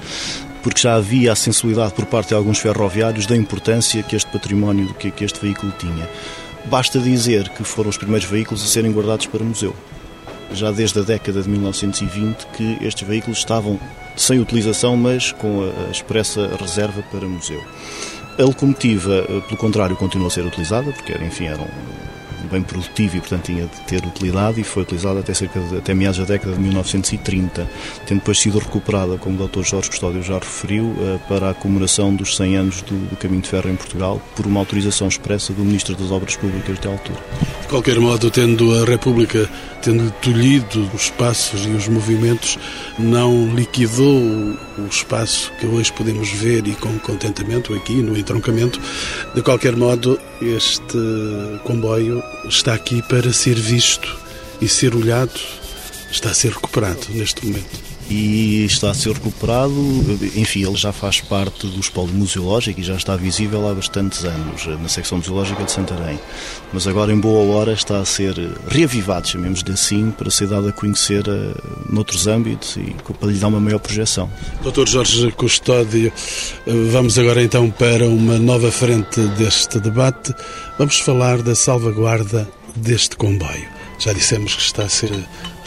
porque 0.62 0.80
já 0.80 0.94
havia 0.94 1.32
a 1.32 1.36
sensibilidade 1.36 1.94
por 1.94 2.06
parte 2.06 2.28
de 2.28 2.34
alguns 2.34 2.58
ferroviários 2.58 3.26
da 3.26 3.36
importância 3.36 4.02
que 4.02 4.16
este 4.16 4.30
património, 4.30 4.94
que, 4.94 5.10
que 5.10 5.24
este 5.24 5.40
veículo 5.40 5.72
tinha. 5.78 6.08
Basta 6.66 6.98
dizer 6.98 7.48
que 7.50 7.64
foram 7.64 7.90
os 7.90 7.96
primeiros 7.96 8.28
veículos 8.28 8.62
a 8.62 8.66
serem 8.66 8.92
guardados 8.92 9.26
para 9.26 9.42
museu. 9.42 9.74
Já 10.52 10.70
desde 10.70 10.98
a 10.98 11.02
década 11.02 11.42
de 11.42 11.48
1920 11.48 12.46
que 12.56 12.78
estes 12.82 13.06
veículos 13.06 13.38
estavam 13.38 13.78
sem 14.16 14.38
utilização, 14.38 14.96
mas 14.96 15.32
com 15.32 15.62
a 15.62 15.90
expressa 15.90 16.50
reserva 16.60 17.02
para 17.10 17.26
museu. 17.26 17.62
A 18.38 18.42
locomotiva, 18.42 19.24
eh, 19.28 19.40
pelo 19.46 19.56
contrário, 19.56 19.96
continua 19.96 20.28
a 20.28 20.30
ser 20.30 20.44
utilizada, 20.44 20.90
porque, 20.92 21.12
enfim, 21.12 21.46
eram 21.46 21.66
bem 22.48 22.62
produtivo 22.62 23.16
e, 23.16 23.20
portanto, 23.20 23.44
tinha 23.44 23.66
de 23.66 23.80
ter 23.82 24.04
utilidade 24.04 24.60
e 24.60 24.64
foi 24.64 24.82
utilizada 24.82 25.20
até, 25.20 25.34
cerca 25.34 25.60
até 25.76 25.94
meados 25.94 26.18
da 26.18 26.24
década 26.24 26.54
de 26.54 26.60
1930, 26.60 27.70
tendo 28.06 28.18
depois 28.18 28.38
sido 28.38 28.58
recuperada, 28.58 29.16
como 29.16 29.42
o 29.42 29.48
Dr. 29.48 29.62
Jorge 29.62 29.90
Custódio 29.90 30.22
já 30.22 30.34
referiu, 30.34 30.94
eh, 31.00 31.18
para 31.28 31.50
a 31.50 31.54
comemoração 31.54 32.14
dos 32.14 32.36
100 32.36 32.56
anos 32.56 32.82
do, 32.82 32.96
do 33.08 33.16
Caminho 33.16 33.42
de 33.42 33.48
Ferro 33.48 33.70
em 33.70 33.76
Portugal, 33.76 34.20
por 34.36 34.46
uma 34.46 34.60
autorização 34.60 35.08
expressa 35.08 35.52
do 35.52 35.64
Ministro 35.64 35.94
das 35.94 36.10
Obras 36.10 36.36
Públicas 36.36 36.78
de 36.78 36.88
altura. 36.88 37.18
De 37.62 37.68
qualquer 37.68 37.98
modo, 38.00 38.30
tendo 38.30 38.74
a 38.80 38.84
República 38.84 39.48
tendo 39.82 40.10
tolhido 40.20 40.90
os 40.94 41.10
passos 41.10 41.64
e 41.64 41.70
os 41.70 41.88
movimentos, 41.88 42.58
não 42.98 43.54
liquidou 43.54 44.20
o 44.78 44.86
espaço 44.90 45.52
que 45.58 45.66
hoje 45.66 45.92
podemos 45.92 46.30
ver 46.30 46.66
e 46.66 46.74
com 46.74 46.98
contentamento 46.98 47.74
aqui 47.74 48.02
no 48.02 48.16
entroncamento. 48.16 48.80
De 49.34 49.42
qualquer 49.42 49.76
modo, 49.76 50.20
este 50.40 50.98
comboio 51.64 52.22
está 52.48 52.74
aqui 52.74 53.02
para 53.02 53.32
ser 53.32 53.58
visto 53.58 54.18
e 54.60 54.68
ser 54.68 54.94
olhado, 54.94 55.38
está 56.10 56.30
a 56.30 56.34
ser 56.34 56.52
recuperado 56.52 57.00
neste 57.10 57.44
momento 57.46 57.89
e 58.10 58.64
está 58.64 58.90
a 58.90 58.94
ser 58.94 59.12
recuperado. 59.12 59.72
Enfim, 60.34 60.66
ele 60.66 60.76
já 60.76 60.92
faz 60.92 61.20
parte 61.20 61.66
do 61.66 61.78
espólio 61.78 62.12
museológico 62.12 62.80
e 62.80 62.82
já 62.82 62.96
está 62.96 63.16
visível 63.16 63.68
há 63.68 63.74
bastantes 63.74 64.24
anos 64.24 64.66
na 64.66 64.88
secção 64.88 65.18
museológica 65.18 65.62
de 65.62 65.70
Santarém. 65.70 66.18
Mas 66.72 66.86
agora, 66.88 67.12
em 67.12 67.20
boa 67.20 67.54
hora, 67.54 67.72
está 67.72 68.00
a 68.00 68.04
ser 68.04 68.34
reavivado, 68.68 69.28
chamemos-lhe 69.28 69.72
assim, 69.72 70.10
para 70.10 70.30
ser 70.30 70.48
dado 70.48 70.68
a 70.68 70.72
conhecer 70.72 71.26
uh, 71.28 71.54
noutros 71.88 72.26
âmbitos 72.26 72.76
e 72.76 72.94
para 73.12 73.30
lhe 73.30 73.38
dar 73.38 73.48
uma 73.48 73.60
maior 73.60 73.78
projeção. 73.78 74.28
Doutor 74.62 74.88
Jorge 74.88 75.30
Custódio, 75.32 76.12
eh, 76.66 76.72
vamos 76.90 77.18
agora 77.18 77.42
então 77.42 77.70
para 77.70 78.06
uma 78.06 78.38
nova 78.38 78.72
frente 78.72 79.20
deste 79.38 79.78
debate. 79.78 80.34
Vamos 80.78 80.98
falar 80.98 81.42
da 81.42 81.54
salvaguarda 81.54 82.48
deste 82.74 83.16
comboio. 83.16 83.79
Já 84.00 84.14
dissemos 84.14 84.54
que 84.54 84.62
está 84.62 84.84
a 84.84 84.88
ser 84.88 85.12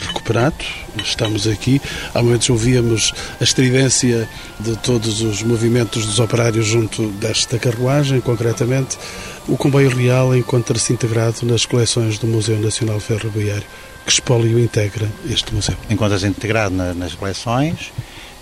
recuperado, 0.00 0.56
estamos 1.04 1.46
aqui. 1.46 1.80
Há 2.12 2.20
momentos 2.20 2.50
ouvíamos 2.50 3.12
a 3.40 3.44
estridência 3.44 4.28
de 4.58 4.76
todos 4.78 5.20
os 5.20 5.40
movimentos 5.44 6.04
dos 6.04 6.18
operários 6.18 6.66
junto 6.66 7.06
desta 7.12 7.60
carruagem, 7.60 8.20
concretamente. 8.20 8.98
O 9.46 9.56
comboio 9.56 9.88
real 9.88 10.36
encontra-se 10.36 10.92
integrado 10.92 11.46
nas 11.46 11.64
coleções 11.64 12.18
do 12.18 12.26
Museu 12.26 12.58
Nacional 12.58 12.98
Ferroviário. 12.98 13.62
Que 14.04 14.10
espólio 14.10 14.58
integra 14.58 15.08
este 15.30 15.54
museu? 15.54 15.76
Encontra-se 15.88 16.26
integrado 16.26 16.74
nas 16.74 17.14
coleções 17.14 17.92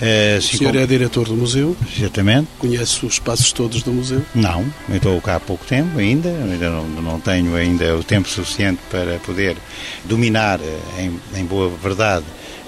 é, 0.05 0.39
o 0.39 0.43
senhor 0.43 0.75
é 0.75 0.85
diretor 0.85 1.29
do 1.29 1.37
museu? 1.37 1.77
Exatamente. 1.97 2.49
Conhece 2.59 3.07
os 3.07 3.13
espaços 3.13 3.53
todos 3.53 3.85
do 3.85 3.93
museu? 3.93 4.21
Não, 4.35 4.67
eu 4.89 4.97
estou 4.97 5.21
cá 5.21 5.37
há 5.37 5.41
pouco 5.41 5.65
tempo 5.65 5.97
ainda, 5.97 6.29
ainda 6.29 6.71
não, 6.71 6.89
não 6.89 7.21
tenho 7.21 7.55
ainda 7.55 7.97
o 7.97 8.03
tempo 8.03 8.29
suficiente 8.29 8.81
para 8.91 9.21
poder 9.21 9.57
dominar 10.05 10.59
eh, 10.61 11.03
em, 11.05 11.41
em 11.41 11.45
boa 11.45 11.71
verdade 11.81 12.25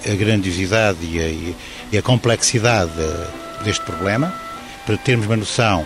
a 0.07 0.14
grandiosidade 0.14 0.99
e 1.03 1.18
a, 1.18 1.55
e 1.92 1.99
a 1.99 2.03
complexidade 2.03 2.92
eh, 3.01 3.27
deste 3.64 3.85
problema. 3.85 4.33
Para 4.87 4.97
termos 4.97 5.27
uma 5.27 5.37
noção, 5.37 5.85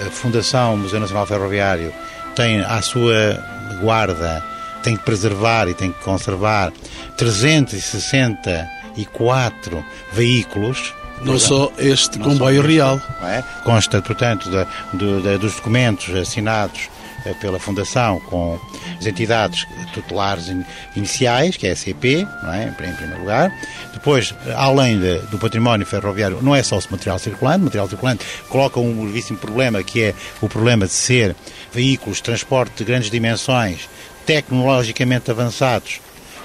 a 0.00 0.10
Fundação 0.10 0.78
Museu 0.78 0.98
Nacional 0.98 1.26
Ferroviário 1.26 1.92
tem 2.34 2.60
à 2.60 2.80
sua 2.80 3.38
guarda, 3.82 4.42
tem 4.82 4.96
que 4.96 5.04
preservar 5.04 5.68
e 5.68 5.74
tem 5.74 5.92
que 5.92 6.02
conservar 6.02 6.72
360 7.18 8.75
quatro 9.04 9.84
veículos. 10.12 10.94
Não 11.22 11.38
só 11.38 11.72
este 11.78 12.18
comboio 12.18 12.60
real. 12.62 13.00
É? 13.22 13.42
Consta, 13.64 14.02
portanto, 14.02 14.50
da, 14.50 14.66
do, 14.92 15.22
da, 15.22 15.36
dos 15.38 15.54
documentos 15.56 16.14
assinados 16.14 16.88
eh, 17.26 17.34
pela 17.40 17.58
Fundação 17.58 18.20
com 18.20 18.58
as 18.98 19.06
entidades 19.06 19.66
tutelares 19.92 20.52
iniciais, 20.94 21.56
que 21.56 21.66
é 21.66 21.72
a 21.72 21.76
CP, 21.76 22.26
não 22.42 22.52
é? 22.52 22.68
em 22.68 22.72
primeiro 22.72 23.18
lugar. 23.18 23.52
Depois, 23.92 24.32
além 24.54 25.00
de, 25.00 25.18
do 25.26 25.38
património 25.38 25.84
ferroviário, 25.84 26.38
não 26.40 26.54
é 26.54 26.62
só 26.62 26.78
o 26.78 26.82
material 26.90 27.18
circulante, 27.18 27.62
o 27.62 27.64
material 27.64 27.88
circulante 27.88 28.24
coloca 28.48 28.78
um 28.78 29.04
gravíssimo 29.04 29.38
problema, 29.38 29.82
que 29.82 30.02
é 30.02 30.14
o 30.40 30.48
problema 30.48 30.86
de 30.86 30.92
ser 30.92 31.34
veículos 31.72 32.18
de 32.18 32.24
transporte 32.24 32.76
de 32.76 32.84
grandes 32.84 33.10
dimensões, 33.10 33.88
tecnologicamente 34.24 35.30
avançados 35.30 36.00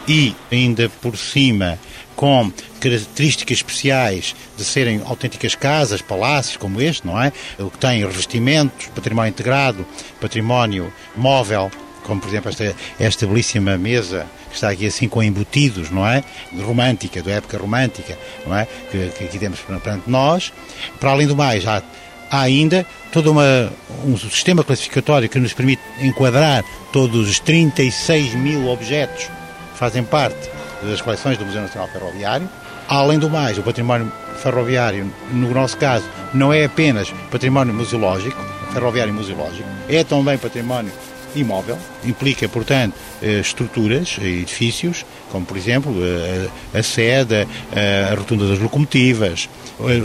e, 0.07 0.35
ainda 0.51 0.89
por 1.01 1.15
cima, 1.15 1.77
com 2.21 2.53
características 2.79 3.57
especiais 3.57 4.35
de 4.55 4.63
serem 4.63 5.01
autênticas 5.05 5.55
casas, 5.55 6.03
palácios 6.03 6.55
como 6.55 6.79
este, 6.79 7.07
não 7.07 7.19
é? 7.19 7.33
O 7.57 7.71
que 7.71 7.79
tem 7.79 8.05
revestimentos, 8.05 8.89
património 8.93 9.29
integrado, 9.29 9.83
património 10.19 10.93
móvel, 11.15 11.71
como 12.03 12.21
por 12.21 12.29
exemplo 12.29 12.49
esta, 12.49 12.75
esta 12.99 13.25
belíssima 13.25 13.75
mesa 13.75 14.27
que 14.49 14.53
está 14.53 14.69
aqui 14.69 14.85
assim 14.85 15.09
com 15.09 15.23
embutidos, 15.23 15.89
não 15.89 16.05
é? 16.05 16.23
Romântica, 16.63 17.23
da 17.23 17.31
época 17.31 17.57
romântica, 17.57 18.15
não 18.45 18.55
é? 18.55 18.67
Que, 18.91 19.09
que 19.17 19.23
aqui 19.23 19.39
temos 19.39 19.59
perante 19.61 20.07
nós. 20.07 20.53
Para 20.99 21.09
além 21.09 21.25
do 21.25 21.35
mais, 21.35 21.65
há, 21.65 21.81
há 22.29 22.41
ainda 22.41 22.85
todo 23.11 23.31
uma, 23.31 23.73
um 24.05 24.15
sistema 24.15 24.63
classificatório 24.63 25.27
que 25.27 25.39
nos 25.39 25.53
permite 25.53 25.81
enquadrar 25.99 26.63
todos 26.93 27.27
os 27.27 27.39
36 27.39 28.35
mil 28.35 28.67
objetos 28.67 29.23
que 29.23 29.79
fazem 29.79 30.03
parte 30.03 30.60
das 30.83 31.01
coleções 31.01 31.37
do 31.37 31.45
Museu 31.45 31.61
Nacional 31.61 31.87
Ferroviário. 31.89 32.49
Além 32.87 33.19
do 33.19 33.29
mais, 33.29 33.57
o 33.57 33.63
património 33.63 34.11
ferroviário, 34.41 35.11
no 35.31 35.53
nosso 35.53 35.77
caso, 35.77 36.05
não 36.33 36.51
é 36.51 36.65
apenas 36.65 37.13
património 37.29 37.73
museológico, 37.73 38.37
ferroviário 38.73 39.13
museológico, 39.13 39.67
é 39.87 40.03
também 40.03 40.37
património 40.37 40.91
imóvel, 41.35 41.77
implica, 42.03 42.47
portanto, 42.49 42.93
eh, 43.21 43.39
estruturas, 43.39 44.17
edifícios, 44.21 45.05
como 45.31 45.45
por 45.45 45.55
exemplo 45.55 45.95
eh, 46.03 46.49
a 46.77 46.83
sede, 46.83 47.47
a 47.71 48.15
rotunda 48.15 48.47
das 48.47 48.59
locomotivas, 48.59 49.47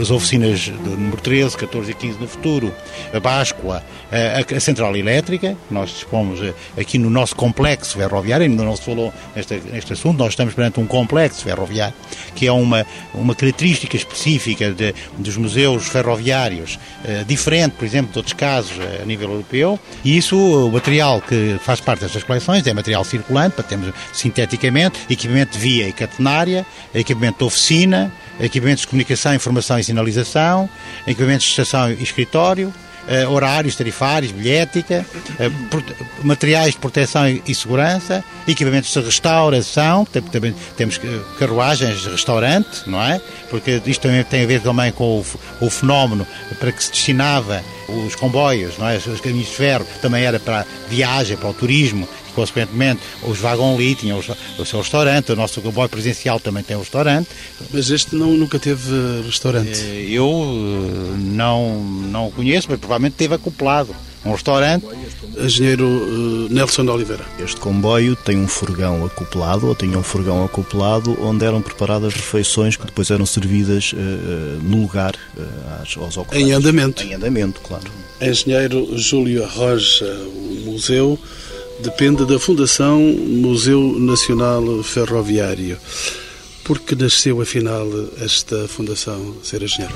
as 0.01 0.11
oficinas 0.11 0.69
número 0.69 1.17
13, 1.19 1.57
14 1.57 1.91
e 1.91 1.95
15 1.95 2.19
no 2.19 2.29
futuro, 2.29 2.73
a 3.13 3.21
báscula, 3.21 3.85
a, 4.11 4.61
central 4.61 4.97
elétrica, 4.97 5.57
nós 5.71 5.91
dispomos 5.91 6.41
eh, 6.43 6.55
aqui 6.81 6.99
no 6.99 7.11
nosso 7.11 7.35
complexo 7.35 7.97
ferroviário, 7.97 8.47
ainda 8.47 8.63
não 8.63 8.77
se 8.77 8.83
falou 8.83 9.13
neste, 9.35 9.61
neste 9.73 9.93
assunto, 9.93 10.19
nós 10.19 10.31
estamos 10.31 10.55
perante 10.55 10.81
um 10.81 10.87
complexo 10.87 11.43
ferroviário, 11.43 11.95
que 12.35 12.47
é 12.47 12.53
uma, 12.53 12.87
uma 13.15 13.35
característica 13.35 13.97
específica 13.97 14.73
de, 14.73 14.95
dos 15.19 15.37
museus 15.37 15.87
ferroviários, 15.87 16.79
diferente, 17.27 17.73
por 17.73 17.85
exemplo, 17.85 18.13
de 18.13 18.19
outros 18.19 18.35
casos 18.35 18.73
a 19.03 19.05
nível 19.05 19.31
europeu, 19.31 19.79
e 20.05 20.17
isso, 20.17 20.37
o 20.37 20.71
material 20.71 21.21
que 21.21 21.57
faz 21.61 21.81
parte 21.81 22.01
destas 22.01 22.23
coleções 22.23 22.67
é 22.67 22.75
material 22.75 23.05
circulante, 23.05 23.55
para 23.55 23.65
termos 23.65 23.93
sinteticamente, 24.13 24.99
equipamento 25.11 25.53
de 25.53 25.59
via 25.59 25.89
e 25.89 25.93
catenária, 25.93 26.67
equipamento 26.95 27.39
de 27.39 27.45
oficina, 27.45 28.13
equipamentos 28.41 28.83
de 28.83 28.89
comunicação, 28.89 29.35
informação 29.35 29.79
e 29.79 29.85
sinalização, 29.85 30.69
equipamentos 31.07 31.45
de 31.47 31.51
estação 31.51 31.91
e 31.91 32.03
escritório, 32.03 32.73
uh, 33.07 33.31
horários 33.31 33.77
tarifários, 33.77 34.33
bilhética, 34.33 35.05
uh, 35.31 36.27
materiais 36.27 36.73
de 36.73 36.79
proteção 36.79 37.29
e, 37.29 37.55
segurança, 37.55 38.25
equipamentos 38.47 38.93
de 38.93 39.01
restauração, 39.01 40.05
também 40.05 40.55
temos 40.77 41.01
carruagens 41.39 42.01
de 42.01 42.09
restaurante, 42.11 42.83
não 42.87 43.03
é? 43.03 43.21
Porque 43.49 43.81
isto 43.87 44.03
também 44.03 44.23
tem 44.25 44.45
a 44.45 44.47
ver 44.47 44.61
também 44.61 44.93
com 44.93 45.21
o, 45.21 45.27
o 45.61 45.71
fenómeno 45.71 46.27
para 46.59 46.73
que 46.73 46.83
se 46.83 46.91
destinava 46.91 47.63
os 47.89 48.15
comboios, 48.17 48.77
não 48.79 48.89
é? 48.89 48.97
os 48.97 49.21
caminhos 49.21 49.49
de 49.49 49.55
ferro, 49.55 49.87
também 50.03 50.25
era 50.25 50.41
para 50.41 50.67
viagem, 50.89 51.37
para 51.37 51.49
o 51.49 51.55
turismo 51.55 52.09
consequentemente, 52.37 53.01
os 53.23 53.39
Wagon-Li 53.39 53.95
tinham 53.95 54.21
o 54.59 54.65
seu 54.65 54.79
restaurante, 54.81 55.33
o 55.33 55.37
nosso 55.37 55.63
comboio 55.63 55.89
presencial 55.89 56.39
também 56.39 56.63
tem 56.63 56.77
um 56.77 56.81
restaurante. 56.81 57.29
Mas 57.73 57.91
este 57.91 58.15
não, 58.15 58.33
nunca 58.33 58.59
teve 58.59 58.93
restaurante? 59.25 59.81
Eh, 59.81 60.09
eu 60.11 60.29
eh, 60.29 61.17
não, 61.19 61.83
não 61.83 62.29
o 62.29 62.31
conheço, 62.31 62.69
mas 62.71 62.79
provavelmente 62.79 63.15
teve 63.15 63.35
acoplado 63.35 63.97
um 64.27 64.33
restaurante. 64.33 64.85
Engenheiro 65.39 66.49
Nelson 66.51 66.85
de 66.85 66.91
Oliveira. 66.91 67.25
Este 67.39 67.57
comboio 67.61 68.17
tem 68.17 68.39
um 68.39 68.49
furgão 68.49 69.05
acoplado, 69.05 69.67
ou 69.67 69.75
tinha 69.75 69.99
um 69.99 70.03
furgão 70.03 70.45
acoplado, 70.45 71.17
onde 71.23 71.45
eram 71.45 71.63
preparadas 71.63 72.15
refeições 72.15 72.77
que 72.77 72.85
depois 72.85 73.11
eram 73.11 73.25
servidas 73.27 73.93
uh, 73.93 73.97
no 74.63 74.83
lugar 74.83 75.15
uh, 75.37 76.03
aos 76.03 76.17
ocupantes. 76.17 76.47
Em 76.47 76.53
andamento. 76.53 77.03
Em 77.03 77.15
andamento, 77.15 77.61
claro. 77.61 77.85
Engenheiro 78.21 78.99
Júlio 78.99 79.47
Roja, 79.47 80.11
o 80.27 80.63
museu 80.65 81.19
depende 81.81 82.25
da 82.27 82.39
Fundação 82.39 83.01
Museu 83.01 83.99
Nacional 83.99 84.83
Ferroviário. 84.83 85.79
Por 86.65 86.81
que 86.81 86.95
nasceu, 86.95 87.41
afinal, 87.41 87.87
esta 88.21 88.67
fundação, 88.69 89.37
Ser 89.43 89.63
Engenheiro? 89.63 89.95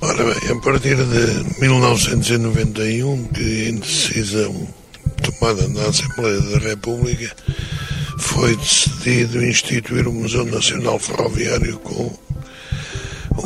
Ora 0.00 0.24
bem, 0.24 0.50
a 0.50 0.60
partir 0.60 0.96
de 0.96 1.60
1991, 1.60 3.24
que 3.28 3.68
em 3.68 3.76
decisão 3.76 4.68
tomada 5.20 5.68
na 5.68 5.86
Assembleia 5.88 6.40
da 6.40 6.58
República, 6.58 7.34
foi 8.18 8.56
decidido 8.56 9.44
instituir 9.44 10.06
o 10.06 10.12
Museu 10.12 10.44
Nacional 10.44 10.98
Ferroviário 10.98 11.78
com 11.78 12.12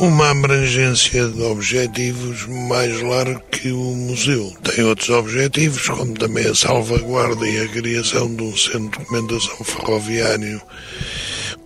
uma 0.06 0.30
abrangência 0.30 1.28
de 1.28 1.42
objetivos 1.42 2.46
mais 2.46 3.00
largo 3.00 3.40
que 3.50 3.70
o 3.70 3.96
museu. 3.96 4.54
Tem 4.62 4.84
outros 4.84 5.08
objetivos, 5.08 5.88
como 5.88 6.12
também 6.14 6.46
a 6.46 6.54
salvaguarda 6.54 7.48
e 7.48 7.60
a 7.60 7.68
criação 7.68 8.34
de 8.34 8.42
um 8.42 8.56
centro 8.56 8.90
de 8.90 8.98
documentação 8.98 9.64
ferroviário 9.64 10.60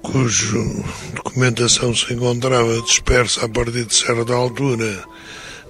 cuja 0.02 0.58
documentação 1.14 1.94
se 1.94 2.14
encontrava 2.14 2.80
dispersa 2.82 3.44
a 3.44 3.48
partir 3.48 3.84
de 3.84 3.94
certa 3.94 4.32
altura 4.32 5.04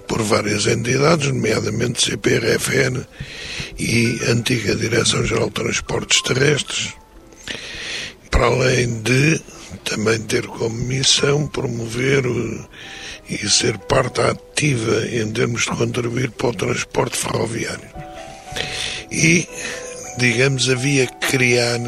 por 0.07 0.21
várias 0.21 0.67
entidades, 0.67 1.27
nomeadamente 1.27 2.03
CPRFN 2.03 3.03
e 3.79 4.19
antiga 4.27 4.75
Direção-Geral 4.75 5.47
de 5.47 5.55
Transportes 5.55 6.21
Terrestres, 6.21 6.93
para 8.29 8.45
além 8.45 9.01
de 9.01 9.41
também 9.77 10.19
ter 10.19 10.45
como 10.47 10.75
missão 10.75 11.47
promover 11.47 12.23
e 13.29 13.49
ser 13.49 13.77
parte 13.77 14.21
ativa 14.21 15.05
em 15.07 15.31
termos 15.31 15.61
de 15.61 15.69
contribuir 15.69 16.31
para 16.31 16.47
o 16.47 16.53
transporte 16.53 17.17
ferroviário. 17.17 17.89
E, 19.11 19.47
digamos, 20.17 20.69
havia 20.69 21.05
que 21.05 21.37
criar 21.37 21.79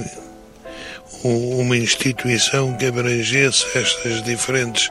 uma 1.24 1.78
instituição 1.78 2.76
que 2.78 2.86
abrangesse 2.86 3.66
estas 3.76 4.24
diferentes 4.24 4.90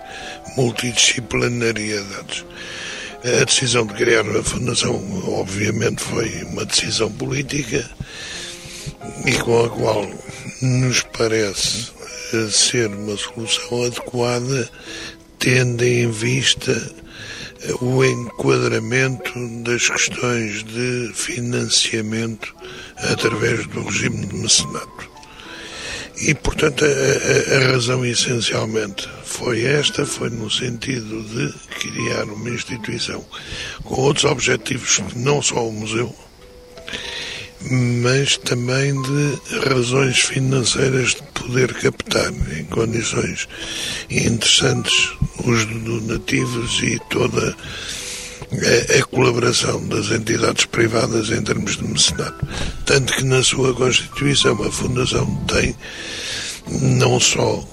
multidisciplinariedades. 0.57 2.44
A 3.24 3.44
decisão 3.44 3.87
de 3.87 3.94
criar 3.94 4.24
a 4.29 4.42
Fundação, 4.42 4.94
obviamente, 5.29 6.03
foi 6.03 6.42
uma 6.44 6.64
decisão 6.64 7.11
política 7.12 7.88
e 9.26 9.33
com 9.33 9.64
a 9.64 9.68
qual 9.68 10.09
nos 10.62 11.03
parece 11.03 11.90
ser 12.50 12.88
uma 12.88 13.16
solução 13.16 13.84
adequada, 13.84 14.68
tendo 15.38 15.84
em 15.84 16.10
vista 16.10 16.72
o 17.80 18.04
enquadramento 18.04 19.32
das 19.62 19.88
questões 19.88 20.64
de 20.64 21.12
financiamento 21.14 22.54
através 22.96 23.66
do 23.66 23.82
regime 23.82 24.26
de 24.26 24.34
mecenato. 24.34 25.10
E, 26.22 26.34
portanto, 26.34 26.84
a, 26.84 26.88
a, 26.88 27.56
a, 27.56 27.72
razão 27.72 28.04
essencialmente 28.04 29.08
foi 29.24 29.62
esta, 29.62 30.04
foi 30.04 30.28
no 30.28 30.50
sentido 30.50 31.22
de 31.22 31.52
criar 31.78 32.24
uma 32.24 32.50
instituição 32.50 33.24
com 33.84 34.02
outros 34.02 34.26
objetivos, 34.26 35.00
não 35.16 35.40
só 35.40 35.66
o 35.66 35.72
museu, 35.72 36.14
mas 37.68 38.37
também 38.38 38.94
de 39.03 39.59
razões 39.68 40.18
financeiras 40.20 41.11
de 41.11 41.23
poder 41.35 41.73
captar 41.75 42.33
em 42.57 42.64
condições 42.64 43.49
interessantes 44.11 45.11
os 45.44 45.64
donativos 45.66 46.81
e 46.83 46.99
toda 47.11 47.57
a, 48.99 49.03
colaboração 49.05 49.87
das 49.88 50.11
entidades 50.11 50.64
privadas 50.66 51.31
em 51.31 51.42
termos 51.42 51.77
de 51.77 51.85
mecenato. 51.85 52.46
Tanto 52.87 53.14
que 53.14 53.25
na 53.25 53.42
sua 53.42 53.75
Constituição 53.75 54.61
a 54.62 54.70
Fundação 54.70 55.27
tem 55.46 55.77
não 56.99 57.20
só 57.20 57.64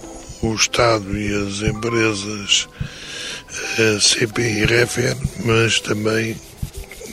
o 0.41 0.53
Estado 0.53 1.17
e 1.17 1.33
as 1.33 1.61
empresas 1.61 2.67
a 3.49 3.99
CP 3.99 4.41
e 4.41 4.65
REFER, 4.65 5.17
mas 5.45 5.79
também 5.79 6.35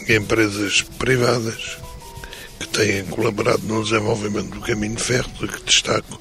empresas 0.09 0.83
privadas 0.99 1.84
têm 2.75 3.05
colaborado 3.05 3.63
no 3.67 3.83
desenvolvimento 3.83 4.51
do 4.51 4.61
caminho 4.61 4.97
de 4.97 5.03
ferro, 5.03 5.31
que 5.39 5.65
destaco 5.65 6.21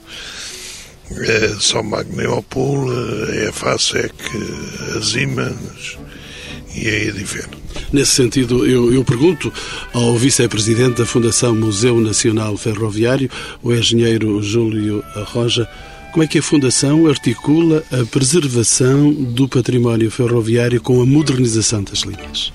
é 1.11 1.55
São 1.59 1.83
Magneopol, 1.83 2.89
a 2.89 3.49
EFASEC, 3.49 4.13
a 4.95 5.01
Siemens 5.01 5.97
e 6.75 6.87
a 6.87 6.91
Edifer. 6.91 7.47
Nesse 7.91 8.11
sentido, 8.11 8.65
eu, 8.65 8.93
eu 8.93 9.03
pergunto 9.03 9.51
ao 9.93 10.15
vice-presidente 10.15 10.99
da 10.99 11.05
Fundação 11.05 11.55
Museu 11.55 11.99
Nacional 11.99 12.55
Ferroviário, 12.55 13.29
o 13.61 13.73
engenheiro 13.73 14.41
Júlio 14.41 15.03
Arroja, 15.15 15.67
como 16.11 16.23
é 16.23 16.27
que 16.27 16.37
a 16.37 16.43
Fundação 16.43 17.07
articula 17.07 17.83
a 17.91 18.05
preservação 18.05 19.11
do 19.11 19.47
património 19.47 20.11
ferroviário 20.11 20.79
com 20.79 21.01
a 21.01 21.05
modernização 21.05 21.83
das 21.83 21.99
linhas? 22.01 22.53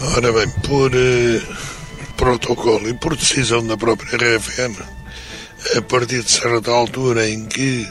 Ora 0.00 0.32
bem, 0.32 0.48
por 0.66 0.90
eh, 0.92 1.40
protocolo 2.22 2.88
e 2.88 2.94
por 2.94 3.16
decisão 3.16 3.66
da 3.66 3.76
própria 3.76 4.16
RFN, 4.16 4.76
a 5.76 5.82
partir 5.82 6.22
de 6.22 6.30
certa 6.30 6.70
altura 6.70 7.28
em 7.28 7.46
que 7.46 7.84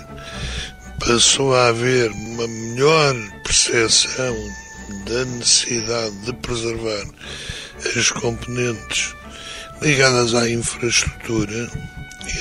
passou 1.06 1.54
a 1.54 1.68
haver 1.68 2.10
uma 2.12 2.48
melhor 2.48 3.14
percepção 3.44 4.34
da 5.06 5.26
necessidade 5.26 6.16
de 6.22 6.32
preservar 6.32 7.04
as 7.98 8.10
componentes 8.10 9.14
ligadas 9.82 10.34
à 10.34 10.50
infraestrutura 10.50 11.70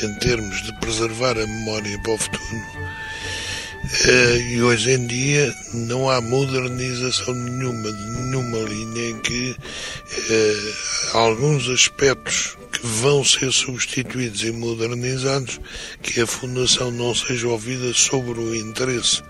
em 0.05 0.15
termos 0.21 0.63
de 0.63 0.73
preservar 0.79 1.33
a 1.33 1.45
memória 1.45 2.01
para 2.05 2.13
o 2.13 2.19
futuro. 2.19 2.90
Eh, 3.93 4.53
e 4.53 4.63
hoje 4.63 4.93
em 4.93 5.07
dia 5.07 5.53
não 5.75 6.09
há 6.09 6.21
modernização 6.21 7.35
nenhuma 7.35 7.93
de 7.93 8.11
nenhuma 8.21 8.59
linha 8.59 9.11
em 9.11 9.19
que 9.19 9.57
eh, 10.31 10.73
alguns 11.13 11.69
aspectos 11.69 12.57
que 12.71 12.87
vão 12.87 13.25
ser 13.25 13.51
substituídos 13.51 14.45
e 14.45 14.53
modernizados, 14.53 15.59
que 16.03 16.21
a 16.21 16.27
Fundação 16.27 16.93
não 16.93 17.13
seja 17.15 17.49
ouvida 17.49 17.93
sobre 17.93 18.39
o 18.39 18.55
interesse 18.55 19.23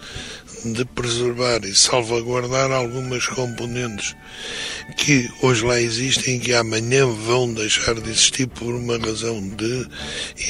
de 0.63 0.85
preservar 0.85 1.65
e 1.65 1.75
salvaguardar 1.75 2.71
algumas 2.71 3.27
componentes 3.27 4.15
que 4.99 5.27
hoje 5.43 5.65
lá 5.65 5.81
existem 5.81 6.37
e 6.37 6.39
que 6.41 6.53
amanhã 6.53 7.07
vão 7.07 7.53
deixar 7.55 7.95
de 7.95 8.11
existir 8.11 8.47
por 8.47 8.75
uma 8.75 8.99
razão 8.99 9.41
de 9.57 9.87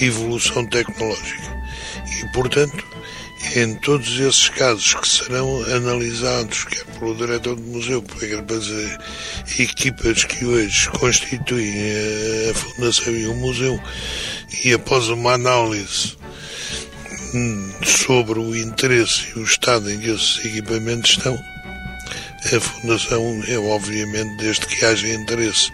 evolução 0.01 0.67
tecnológica. 0.67 1.61
E, 2.23 2.33
portanto, 2.33 2.85
em 3.57 3.75
todos 3.77 4.21
esses 4.21 4.49
casos 4.51 4.95
que 4.95 5.09
serão 5.09 5.63
analisados, 5.75 6.65
quer 6.65 6.85
pelo 6.99 7.17
diretor 7.17 7.57
do 7.57 7.63
museu, 7.63 8.03
pelas 8.03 8.67
equipas 9.59 10.25
que 10.25 10.45
hoje 10.45 10.89
constituem 10.91 11.73
a 12.51 12.55
Fundação 12.55 13.13
e 13.13 13.27
o 13.27 13.35
museu, 13.35 13.81
e 14.65 14.73
após 14.73 15.09
uma 15.09 15.33
análise 15.33 16.17
sobre 17.85 18.39
o 18.39 18.57
interesse 18.57 19.29
e 19.35 19.39
o 19.39 19.45
estado 19.45 19.91
em 19.91 19.99
que 19.99 20.11
esses 20.11 20.45
equipamentos 20.45 21.11
estão, 21.11 21.39
a 22.55 22.61
Fundação 22.61 23.43
é 23.49 23.59
obviamente, 23.59 24.37
desde 24.37 24.67
que 24.67 24.85
haja 24.85 25.09
interesse 25.09 25.73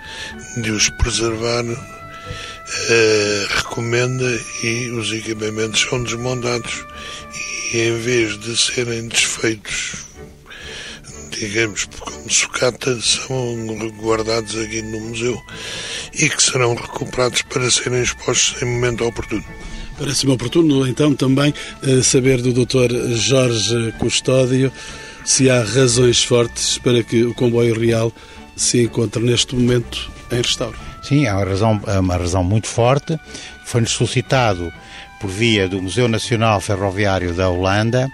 de 0.63 0.71
os 0.71 0.89
preservar, 0.91 1.65
eh, 2.89 3.47
recomenda 3.49 4.41
e 4.63 4.91
os 4.91 5.13
equipamentos 5.13 5.81
são 5.81 6.03
desmontados 6.03 6.85
e 7.73 7.89
em 7.89 7.99
vez 7.99 8.39
de 8.39 8.57
serem 8.57 9.09
desfeitos 9.09 10.07
digamos, 11.39 11.85
como 12.01 12.31
sucata, 12.31 12.99
são 13.01 13.57
guardados 14.01 14.57
aqui 14.57 14.81
no 14.83 15.01
museu 15.01 15.41
e 16.15 16.29
que 16.29 16.43
serão 16.43 16.75
recuperados 16.75 17.43
para 17.43 17.71
serem 17.71 18.03
expostos 18.03 18.63
em 18.63 18.65
momento 18.65 19.05
oportuno. 19.05 19.45
Parece-me 19.99 20.33
oportuno, 20.33 20.87
então, 20.87 21.15
também 21.15 21.55
eh, 21.83 22.03
saber 22.03 22.43
do 22.43 22.53
Dr. 22.53 23.15
Jorge 23.15 23.93
Custódio 23.99 24.73
se 25.25 25.49
há 25.51 25.63
razões 25.63 26.23
fortes 26.23 26.79
para 26.79 27.03
que 27.03 27.25
o 27.25 27.35
comboio 27.35 27.79
real 27.79 28.13
se 28.55 28.83
encontre 28.83 29.23
neste 29.23 29.55
momento 29.55 30.11
em 30.31 30.37
restauro. 30.37 30.77
Sim, 31.03 31.27
há 31.27 31.37
uma 31.37 31.45
razão, 31.45 31.81
uma 32.01 32.17
razão 32.17 32.45
muito 32.45 32.67
forte. 32.67 33.19
Foi-nos 33.65 33.93
solicitado, 33.93 34.73
por 35.27 35.33
via 35.33 35.69
do 35.69 35.83
Museu 35.83 36.07
Nacional 36.07 36.61
Ferroviário 36.61 37.35
da 37.35 37.49
Holanda, 37.49 38.09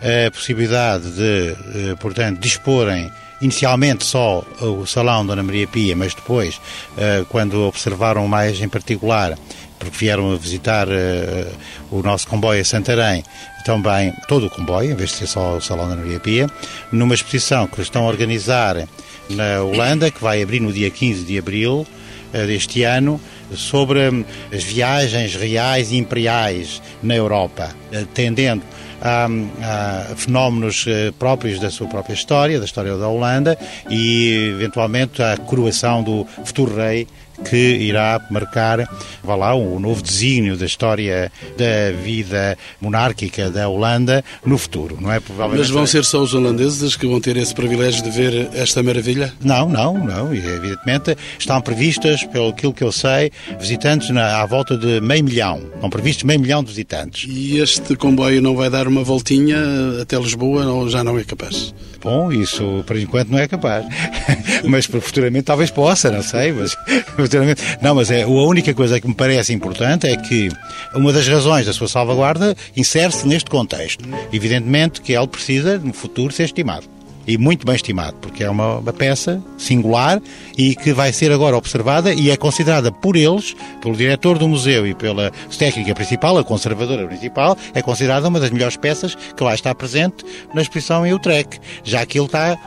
a 0.00 0.30
possibilidade 0.32 1.08
de, 1.12 1.50
eh, 1.50 1.94
portanto, 2.00 2.40
disporem 2.40 3.08
inicialmente 3.40 4.04
só 4.04 4.44
o 4.60 4.84
Salão 4.84 5.24
Dona 5.24 5.42
Maria 5.44 5.68
Pia, 5.68 5.94
mas 5.94 6.14
depois, 6.14 6.60
eh, 6.96 7.24
quando 7.28 7.62
observaram 7.62 8.26
mais 8.26 8.60
em 8.60 8.68
particular 8.68 9.38
porque 9.78 9.96
vieram 9.96 10.32
a 10.32 10.36
visitar 10.36 10.88
uh, 10.88 10.92
o 11.88 12.02
nosso 12.02 12.26
comboio 12.26 12.60
a 12.60 12.64
Santarém, 12.64 13.22
também 13.64 14.12
todo 14.26 14.46
o 14.46 14.50
comboio, 14.50 14.90
em 14.90 14.96
vez 14.96 15.10
de 15.10 15.16
ser 15.18 15.28
só 15.28 15.56
o 15.56 15.60
Salão 15.60 15.88
da 15.88 15.94
Maria 15.94 16.18
Pia, 16.18 16.50
numa 16.90 17.14
exposição 17.14 17.68
que 17.68 17.80
estão 17.80 18.02
a 18.04 18.08
organizar 18.08 18.88
na 19.30 19.62
Holanda, 19.62 20.10
que 20.10 20.20
vai 20.20 20.42
abrir 20.42 20.58
no 20.58 20.72
dia 20.72 20.90
15 20.90 21.22
de 21.22 21.38
abril 21.38 21.86
deste 22.32 22.82
ano, 22.82 23.20
sobre 23.54 24.08
um, 24.08 24.24
as 24.52 24.64
viagens 24.64 25.34
reais 25.34 25.90
e 25.92 25.96
imperiais 25.96 26.82
na 27.02 27.14
Europa, 27.14 27.70
atendendo 27.92 28.62
a, 29.00 29.26
a, 29.62 30.14
fenómenos 30.16 30.86
uh, 30.86 31.12
próprios 31.18 31.58
da 31.58 31.70
sua 31.70 31.86
própria 31.86 32.14
história, 32.14 32.58
da 32.58 32.64
história 32.64 32.96
da 32.96 33.08
Holanda 33.08 33.58
e, 33.88 34.52
eventualmente, 34.54 35.22
a 35.22 35.36
coroação 35.36 36.02
do 36.02 36.26
futuro 36.44 36.76
rei 36.76 37.06
que 37.44 37.56
irá 37.56 38.20
marcar, 38.30 38.88
vá 39.22 39.34
lá, 39.34 39.54
um 39.54 39.78
novo 39.78 40.02
desígnio 40.02 40.56
da 40.56 40.66
história 40.66 41.30
da 41.56 41.96
vida 42.02 42.56
monárquica 42.80 43.50
da 43.50 43.68
Holanda 43.68 44.24
no 44.44 44.58
futuro, 44.58 44.98
não 45.00 45.12
é? 45.12 45.20
Provavelmente... 45.20 45.60
Mas 45.60 45.70
vão 45.70 45.86
ser 45.86 46.04
só 46.04 46.20
os 46.22 46.34
holandeses 46.34 46.96
que 46.96 47.06
vão 47.06 47.20
ter 47.20 47.36
esse 47.36 47.54
privilégio 47.54 48.02
de 48.02 48.10
ver 48.10 48.48
esta 48.54 48.82
maravilha? 48.82 49.32
Não, 49.42 49.68
não, 49.68 49.94
não. 49.94 50.34
Evidentemente 50.34 51.16
estão 51.38 51.60
previstas, 51.60 52.24
pelo 52.24 52.48
aquilo 52.48 52.72
que 52.72 52.82
eu 52.82 52.92
sei, 52.92 53.30
visitantes 53.58 54.10
na, 54.10 54.40
à 54.40 54.46
volta 54.46 54.76
de 54.76 55.00
meio 55.00 55.24
milhão. 55.24 55.62
Estão 55.74 55.90
previstos 55.90 56.24
meio 56.24 56.40
milhão 56.40 56.62
de 56.62 56.68
visitantes. 56.68 57.28
E 57.28 57.58
este 57.58 57.96
comboio 57.96 58.42
não 58.42 58.56
vai 58.56 58.70
dar 58.70 58.86
uma 58.86 59.02
voltinha 59.02 59.58
até 60.00 60.18
Lisboa 60.18 60.66
ou 60.66 60.88
já 60.88 61.02
não 61.04 61.18
é 61.18 61.24
capaz? 61.24 61.74
Bom, 62.02 62.32
isso 62.32 62.84
por 62.86 62.96
enquanto 62.96 63.30
não 63.30 63.38
é 63.38 63.48
capaz. 63.48 63.84
mas 64.64 64.86
futuramente 64.86 65.44
talvez 65.44 65.70
possa, 65.70 66.10
não 66.10 66.22
sei, 66.22 66.52
mas 66.52 66.76
não, 67.82 67.94
mas 67.94 68.10
é, 68.10 68.22
a 68.22 68.28
única 68.28 68.72
coisa 68.74 69.00
que 69.00 69.08
me 69.08 69.14
parece 69.14 69.52
importante 69.52 70.06
é 70.06 70.16
que 70.16 70.48
uma 70.94 71.12
das 71.12 71.26
razões 71.26 71.66
da 71.66 71.72
sua 71.72 71.88
salvaguarda 71.88 72.56
insere-se 72.76 73.26
neste 73.26 73.50
contexto. 73.50 74.04
Evidentemente 74.32 75.00
que 75.00 75.12
ele 75.12 75.26
precisa, 75.26 75.78
no 75.78 75.92
futuro, 75.92 76.32
ser 76.32 76.44
estimado 76.44 76.97
e 77.28 77.36
muito 77.36 77.66
bem 77.66 77.76
estimado, 77.76 78.16
porque 78.22 78.42
é 78.42 78.48
uma, 78.48 78.78
uma, 78.78 78.92
peça 78.92 79.40
singular 79.58 80.18
e 80.56 80.74
que 80.74 80.94
vai 80.94 81.12
ser 81.12 81.30
agora 81.30 81.58
observada 81.58 82.14
e 82.14 82.30
é 82.30 82.36
considerada 82.38 82.90
por 82.90 83.16
eles, 83.16 83.54
pelo 83.82 83.94
diretor 83.94 84.38
do 84.38 84.48
museu 84.48 84.86
e 84.86 84.94
pela 84.94 85.30
técnica 85.58 85.94
principal, 85.94 86.38
a 86.38 86.42
conservadora 86.42 87.06
principal, 87.06 87.56
é 87.74 87.82
considerada 87.82 88.26
uma 88.28 88.40
das 88.40 88.50
melhores 88.50 88.78
peças 88.78 89.14
que 89.14 89.44
lá 89.44 89.54
está 89.54 89.74
presente 89.74 90.24
na 90.54 90.62
exposição 90.62 91.06
em 91.06 91.12
Utrecht, 91.12 91.60
já 91.84 92.06
que 92.06 92.18
ele 92.18 92.26
está 92.26 92.58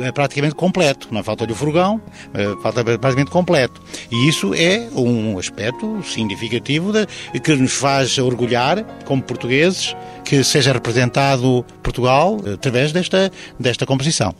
é 0.00 0.12
praticamente 0.12 0.54
completo, 0.54 1.08
não 1.10 1.22
falta-lhe 1.22 1.52
o 1.52 1.54
furgão, 1.54 2.00
é, 2.34 2.44
falta 2.62 2.84
praticamente 2.84 3.30
completo. 3.30 3.80
E 4.10 4.28
isso 4.28 4.54
é 4.54 4.88
um 4.94 5.38
aspecto 5.38 6.02
significativo 6.02 6.92
de, 6.92 7.06
que 7.40 7.54
nos 7.54 7.72
faz 7.72 8.18
orgulhar, 8.18 8.84
como 9.04 9.22
portugueses, 9.22 9.94
que 10.24 10.42
seja 10.44 10.72
representado 10.72 11.64
Portugal 11.82 12.38
através 12.52 12.92
desta, 12.92 13.30
desta 13.58 13.86
composição. 13.86 14.34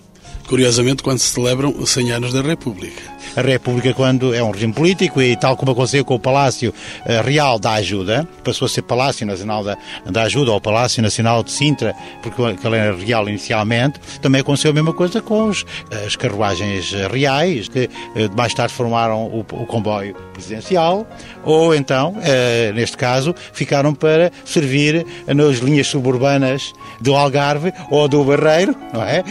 Curiosamente, 0.49 1.03
quando 1.03 1.19
se 1.19 1.29
celebram 1.29 1.75
os 1.79 1.91
100 1.91 2.13
anos 2.13 2.33
da 2.33 2.41
República. 2.41 3.18
A 3.37 3.41
República, 3.41 3.93
quando 3.95 4.35
é 4.35 4.43
um 4.43 4.51
regime 4.51 4.73
político, 4.73 5.21
e 5.21 5.37
tal 5.37 5.57
como 5.57 5.73
aconteceu 5.73 6.05
com 6.05 6.15
o 6.15 6.21
Palácio 6.21 6.73
eh, 7.05 7.21
Real 7.23 7.59
da 7.59 7.73
Ajuda, 7.73 8.29
passou 8.43 8.67
a 8.67 8.69
ser 8.69 8.83
Palácio 8.83 9.27
Nacional 9.27 9.65
da, 9.65 9.77
da 10.07 10.23
Ajuda 10.23 10.53
ou 10.53 10.61
Palácio 10.61 11.03
Nacional 11.03 11.43
de 11.43 11.51
Sintra, 11.51 11.95
porque 12.23 12.41
ele 12.43 12.77
era 12.77 12.97
real 12.97 13.29
inicialmente, 13.29 14.01
também 14.21 14.41
aconteceu 14.41 14.71
a 14.71 14.75
mesma 14.75 14.93
coisa 14.93 15.21
com 15.21 15.47
os, 15.47 15.65
as 16.07 16.17
carruagens 16.17 16.93
reais, 17.11 17.69
que 17.69 17.91
eh, 18.17 18.29
mais 18.37 18.55
tarde 18.55 18.73
formaram 18.75 19.25
o, 19.27 19.41
o 19.41 19.67
comboio 19.67 20.15
presidencial, 20.33 21.07
ou 21.45 21.75
então, 21.75 22.17
eh, 22.23 22.73
neste 22.75 22.97
caso, 22.97 23.35
ficaram 23.53 23.95
para 23.95 24.31
servir 24.45 25.07
nas 25.27 25.59
linhas 25.59 25.87
suburbanas 25.87 26.73
do 27.01 27.15
Algarve 27.15 27.73
ou 27.91 28.09
do 28.09 28.25
Barreiro, 28.25 28.75
não 28.93 29.03
é? 29.03 29.23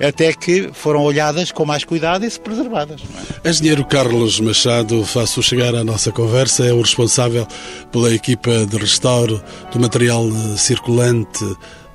Até 0.06 0.32
que 0.32 0.70
foram 0.72 1.02
olhadas 1.02 1.52
com 1.52 1.64
mais 1.64 1.84
cuidado 1.84 2.24
e 2.24 2.30
se 2.30 2.38
preservadas. 2.40 3.00
Engenheiro 3.44 3.84
Carlos 3.84 4.40
Machado, 4.40 5.04
faço 5.04 5.42
chegar 5.42 5.74
à 5.74 5.84
nossa 5.84 6.10
conversa, 6.12 6.64
é 6.64 6.72
o 6.72 6.80
responsável 6.80 7.46
pela 7.90 8.12
equipa 8.12 8.66
de 8.66 8.76
restauro 8.76 9.42
do 9.72 9.80
material 9.80 10.28
circulante 10.56 11.44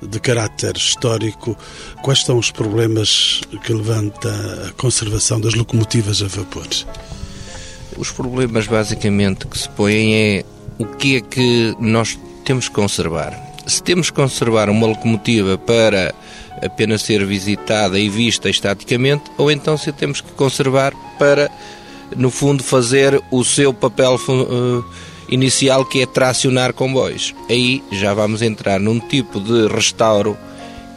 de 0.02 0.20
caráter 0.20 0.76
histórico. 0.76 1.56
Quais 2.02 2.24
são 2.24 2.38
os 2.38 2.50
problemas 2.50 3.40
que 3.64 3.72
levanta 3.72 4.28
a 4.68 4.72
conservação 4.72 5.40
das 5.40 5.54
locomotivas 5.54 6.22
a 6.22 6.26
vapor? 6.26 6.66
Os 7.96 8.10
problemas 8.10 8.66
basicamente 8.66 9.46
que 9.46 9.58
se 9.58 9.68
põem 9.68 10.14
é 10.14 10.44
o 10.78 10.84
que 10.84 11.16
é 11.16 11.20
que 11.20 11.74
nós 11.78 12.18
temos 12.44 12.68
que 12.68 12.74
conservar. 12.74 13.32
Se 13.66 13.82
temos 13.82 14.10
que 14.10 14.16
conservar 14.16 14.68
uma 14.68 14.86
locomotiva 14.86 15.56
para 15.56 16.14
apenas 16.64 17.02
ser 17.02 17.24
visitada 17.26 17.98
e 17.98 18.08
vista 18.08 18.48
estaticamente, 18.48 19.24
ou 19.36 19.50
então 19.50 19.76
se 19.76 19.92
temos 19.92 20.20
que 20.20 20.32
conservar 20.32 20.92
para, 21.18 21.50
no 22.16 22.30
fundo, 22.30 22.62
fazer 22.62 23.22
o 23.30 23.44
seu 23.44 23.72
papel 23.74 24.14
uh, 24.28 24.84
inicial 25.28 25.84
que 25.84 26.02
é 26.02 26.06
tracionar 26.06 26.72
comboios. 26.72 27.34
Aí 27.48 27.82
já 27.92 28.14
vamos 28.14 28.42
entrar 28.42 28.80
num 28.80 28.98
tipo 28.98 29.40
de 29.40 29.66
restauro 29.68 30.36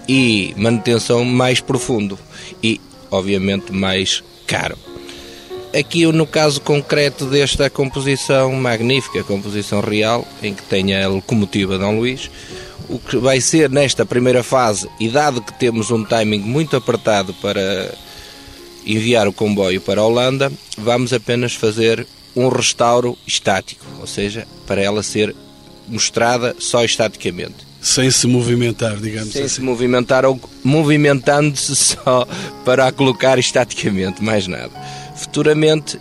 e 0.07 0.53
manutenção 0.57 1.25
mais 1.25 1.59
profundo 1.59 2.17
e, 2.63 2.79
obviamente, 3.11 3.73
mais 3.73 4.23
caro. 4.45 4.77
Aqui, 5.77 6.05
no 6.05 6.25
caso 6.25 6.61
concreto 6.61 7.25
desta 7.25 7.69
composição 7.69 8.53
magnífica, 8.53 9.23
composição 9.23 9.81
real, 9.81 10.25
em 10.41 10.53
que 10.53 10.63
tem 10.63 10.95
a 10.95 11.09
locomotiva 11.09 11.77
Dom 11.77 11.99
Luís, 11.99 12.31
o 12.89 12.99
que 12.99 13.17
vai 13.17 13.41
ser 13.41 13.69
nesta 13.69 14.05
primeira 14.05 14.43
fase, 14.43 14.89
e 14.99 15.09
dado 15.09 15.41
que 15.41 15.53
temos 15.53 15.91
um 15.91 16.03
timing 16.03 16.39
muito 16.39 16.75
apertado 16.75 17.33
para 17.35 17.93
enviar 18.85 19.27
o 19.27 19.33
comboio 19.33 19.81
para 19.81 20.01
a 20.01 20.05
Holanda, 20.05 20.51
vamos 20.77 21.11
apenas 21.11 21.53
fazer 21.53 22.07
um 22.35 22.47
restauro 22.49 23.17
estático, 23.25 23.85
ou 23.99 24.07
seja, 24.07 24.47
para 24.65 24.81
ela 24.81 25.03
ser 25.03 25.35
mostrada 25.87 26.55
só 26.59 26.83
estaticamente. 26.83 27.67
Sem 27.81 28.09
se 28.09 28.27
movimentar, 28.27 28.97
digamos 28.97 29.33
Sem 29.33 29.43
assim. 29.43 29.55
se 29.55 29.61
movimentar 29.61 30.25
ou 30.25 30.39
movimentando-se 30.63 31.75
só 31.75 32.27
para 32.65 32.87
a 32.87 32.91
colocar 32.91 33.37
estaticamente, 33.37 34.23
mais 34.23 34.47
nada. 34.47 34.71
Futuramente 35.15 35.99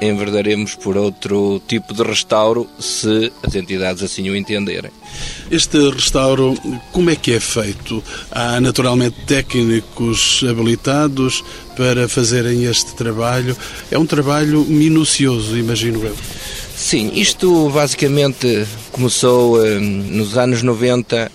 enverdaremos 0.00 0.74
por 0.74 0.96
outro 0.96 1.60
tipo 1.66 1.94
de 1.94 2.02
restauro 2.02 2.68
se 2.78 3.32
as 3.42 3.54
entidades 3.54 4.02
assim 4.02 4.28
o 4.28 4.36
entenderem. 4.36 4.90
Este 5.50 5.90
restauro, 5.90 6.54
como 6.92 7.10
é 7.10 7.16
que 7.16 7.32
é 7.32 7.40
feito? 7.40 8.02
Há 8.30 8.60
naturalmente 8.60 9.16
técnicos 9.26 10.44
habilitados 10.48 11.44
para 11.76 12.08
fazerem 12.08 12.64
este 12.64 12.94
trabalho. 12.94 13.56
É 13.90 13.98
um 13.98 14.06
trabalho 14.06 14.64
minucioso, 14.64 15.56
imagino 15.56 16.04
eu. 16.04 16.16
Sim, 16.76 17.12
isto 17.14 17.70
basicamente 17.70 18.66
começou 18.90 19.64
eh, 19.64 19.78
nos 19.78 20.36
anos 20.36 20.62
90 20.62 21.30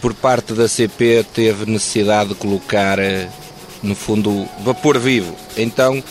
por 0.00 0.14
parte 0.14 0.52
da 0.52 0.68
CP 0.68 1.24
teve 1.34 1.70
necessidade 1.70 2.30
de 2.30 2.34
colocar 2.36 2.98
eh, 2.98 3.28
no 3.82 3.94
fundo 3.94 4.46
vapor 4.64 4.98
vivo. 4.98 5.34
Então 5.56 6.02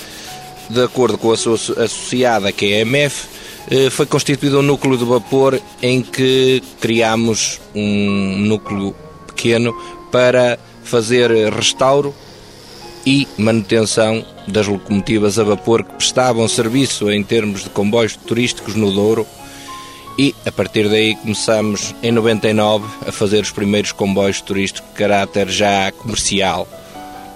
de 0.70 0.84
acordo 0.84 1.18
com 1.18 1.32
a 1.32 1.38
sua 1.38 1.56
associada, 1.56 2.52
que 2.52 2.74
é 2.74 2.78
a 2.78 2.82
EMF, 2.82 3.28
eh, 3.70 3.90
foi 3.90 4.06
constituído 4.06 4.60
um 4.60 4.62
núcleo 4.62 4.98
de 4.98 5.06
vapor 5.06 5.60
em 5.82 6.02
que 6.02 6.64
criamos 6.80 7.60
um 7.76 8.38
núcleo 8.40 8.96
pequeno 9.28 9.74
para 10.12 10.58
fazer 10.84 11.32
restauro 11.54 12.14
e 13.06 13.28
manutenção 13.38 14.26
das 14.48 14.68
locomotivas 14.68 15.38
a 15.40 15.44
vapor 15.44 15.84
que 15.84 15.94
prestavam 15.96 16.48
serviço 16.48 17.12
em 17.12 17.24
termos 17.24 17.64
de 17.64 17.70
comboios 17.70 18.16
turísticos 18.16 18.76
no 18.76 18.92
Douro. 18.92 19.26
E 20.18 20.34
a 20.46 20.52
partir 20.52 20.90
daí 20.90 21.16
começamos 21.16 21.94
em 22.02 22.12
99 22.12 22.88
a 23.08 23.12
fazer 23.12 23.44
os 23.44 23.52
primeiros 23.52 23.92
comboios 23.92 24.42
turísticos 24.42 24.90
de 24.90 24.98
caráter 24.98 25.48
já 25.48 25.92
comercial, 25.92 26.68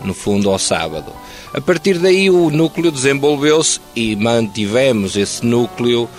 no 0.04 0.14
fundo 0.14 0.50
ao 0.50 0.60
sábado. 0.60 1.12
A 1.54 1.60
partir 1.60 1.98
daí 1.98 2.30
o 2.30 2.50
núcleo 2.50 2.92
desenvolveu-se 2.92 3.80
e 3.96 4.16
mantivemos 4.16 5.16
esse 5.16 5.46
núcleo 5.46 6.10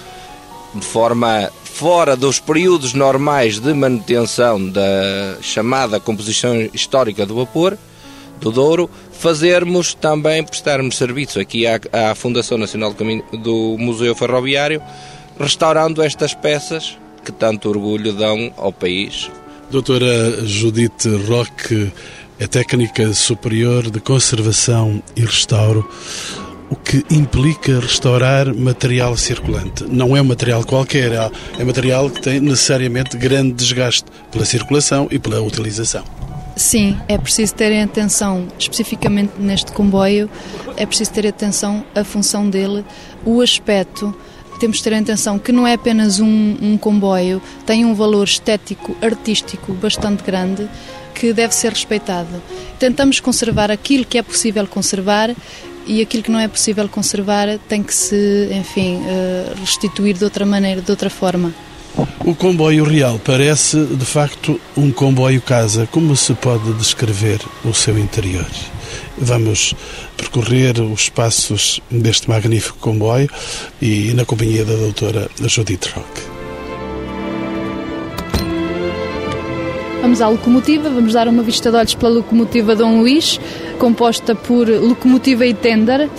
de 0.74 0.84
forma 0.84 1.50
fora 1.64 2.14
dos 2.14 2.38
períodos 2.38 2.92
normais 2.92 3.58
de 3.58 3.72
manutenção 3.72 4.68
da 4.68 5.38
chamada 5.40 5.98
composição 5.98 6.68
histórica 6.72 7.24
do 7.24 7.34
vapor 7.34 7.78
do 8.40 8.50
Douro, 8.50 8.90
fazermos 9.12 9.94
também 9.94 10.42
prestarmos 10.44 10.96
serviço 10.96 11.38
aqui 11.38 11.64
à, 11.66 11.80
à 12.10 12.14
Fundação 12.14 12.58
Nacional 12.58 12.92
do, 12.92 13.38
do 13.38 13.76
Museu 13.78 14.14
Ferroviário, 14.14 14.82
restaurando 15.38 16.02
estas 16.02 16.34
peças 16.34 16.98
que 17.24 17.30
tanto 17.30 17.68
orgulho 17.68 18.12
dão 18.12 18.52
ao 18.56 18.72
país. 18.72 19.30
Doutora 19.70 20.44
Judite 20.44 21.08
Roque, 21.08 21.90
é 22.42 22.46
técnica 22.48 23.14
superior 23.14 23.88
de 23.88 24.00
conservação 24.00 25.00
e 25.14 25.20
restauro, 25.20 25.88
o 26.68 26.74
que 26.74 27.04
implica 27.08 27.78
restaurar 27.78 28.52
material 28.52 29.16
circulante. 29.16 29.84
Não 29.84 30.16
é 30.16 30.20
um 30.20 30.24
material 30.24 30.64
qualquer, 30.64 31.12
é 31.56 31.64
material 31.64 32.10
que 32.10 32.20
tem 32.20 32.40
necessariamente 32.40 33.16
grande 33.16 33.52
desgaste 33.52 34.06
pela 34.32 34.44
circulação 34.44 35.06
e 35.08 35.20
pela 35.20 35.40
utilização. 35.40 36.02
Sim, 36.56 36.98
é 37.06 37.16
preciso 37.16 37.54
ter 37.54 37.80
atenção, 37.80 38.48
especificamente 38.58 39.34
neste 39.38 39.70
comboio, 39.70 40.28
é 40.76 40.84
preciso 40.84 41.12
ter 41.12 41.28
atenção 41.28 41.84
à 41.94 42.02
função 42.02 42.50
dele, 42.50 42.84
o 43.24 43.40
aspecto. 43.40 44.12
Temos 44.58 44.78
de 44.78 44.82
ter 44.82 44.94
atenção 44.94 45.38
que 45.38 45.52
não 45.52 45.64
é 45.64 45.74
apenas 45.74 46.18
um, 46.18 46.56
um 46.60 46.76
comboio, 46.76 47.40
tem 47.64 47.84
um 47.84 47.94
valor 47.94 48.24
estético, 48.24 48.96
artístico 49.00 49.72
bastante 49.74 50.24
grande 50.24 50.68
que 51.14 51.32
deve 51.32 51.54
ser 51.54 51.70
respeitado. 51.70 52.42
Tentamos 52.78 53.20
conservar 53.20 53.70
aquilo 53.70 54.04
que 54.04 54.18
é 54.18 54.22
possível 54.22 54.66
conservar 54.66 55.34
e 55.86 56.00
aquilo 56.00 56.22
que 56.22 56.30
não 56.30 56.38
é 56.38 56.48
possível 56.48 56.88
conservar 56.88 57.58
tem 57.68 57.82
que 57.82 57.94
se, 57.94 58.48
enfim, 58.52 59.02
eh, 59.06 59.52
restituir 59.60 60.16
de 60.16 60.24
outra 60.24 60.46
maneira, 60.46 60.80
de 60.80 60.90
outra 60.90 61.10
forma. 61.10 61.52
O 62.24 62.34
comboio 62.34 62.84
real 62.84 63.20
parece, 63.22 63.84
de 63.84 64.04
facto, 64.04 64.58
um 64.76 64.90
comboio 64.90 65.42
casa. 65.42 65.86
Como 65.90 66.16
se 66.16 66.32
pode 66.34 66.72
descrever 66.74 67.40
o 67.64 67.74
seu 67.74 67.98
interior? 67.98 68.46
Vamos 69.18 69.74
percorrer 70.16 70.80
os 70.80 71.08
passos 71.08 71.80
deste 71.90 72.30
magnífico 72.30 72.78
comboio 72.78 73.28
e 73.80 74.12
na 74.14 74.24
companhia 74.24 74.64
da 74.64 74.74
doutora 74.74 75.28
Judith 75.46 75.86
Roque. 75.94 76.31
Vamos 80.02 80.20
à 80.20 80.26
locomotiva, 80.26 80.90
vamos 80.90 81.12
dar 81.12 81.28
uma 81.28 81.44
vista 81.44 81.70
de 81.70 81.76
olhos 81.76 81.94
pela 81.94 82.10
locomotiva 82.10 82.74
Dom 82.74 82.98
Luís, 82.98 83.38
composta 83.78 84.34
por 84.34 84.68
locomotiva 84.68 85.46
e 85.46 85.54
tender. 85.54 86.10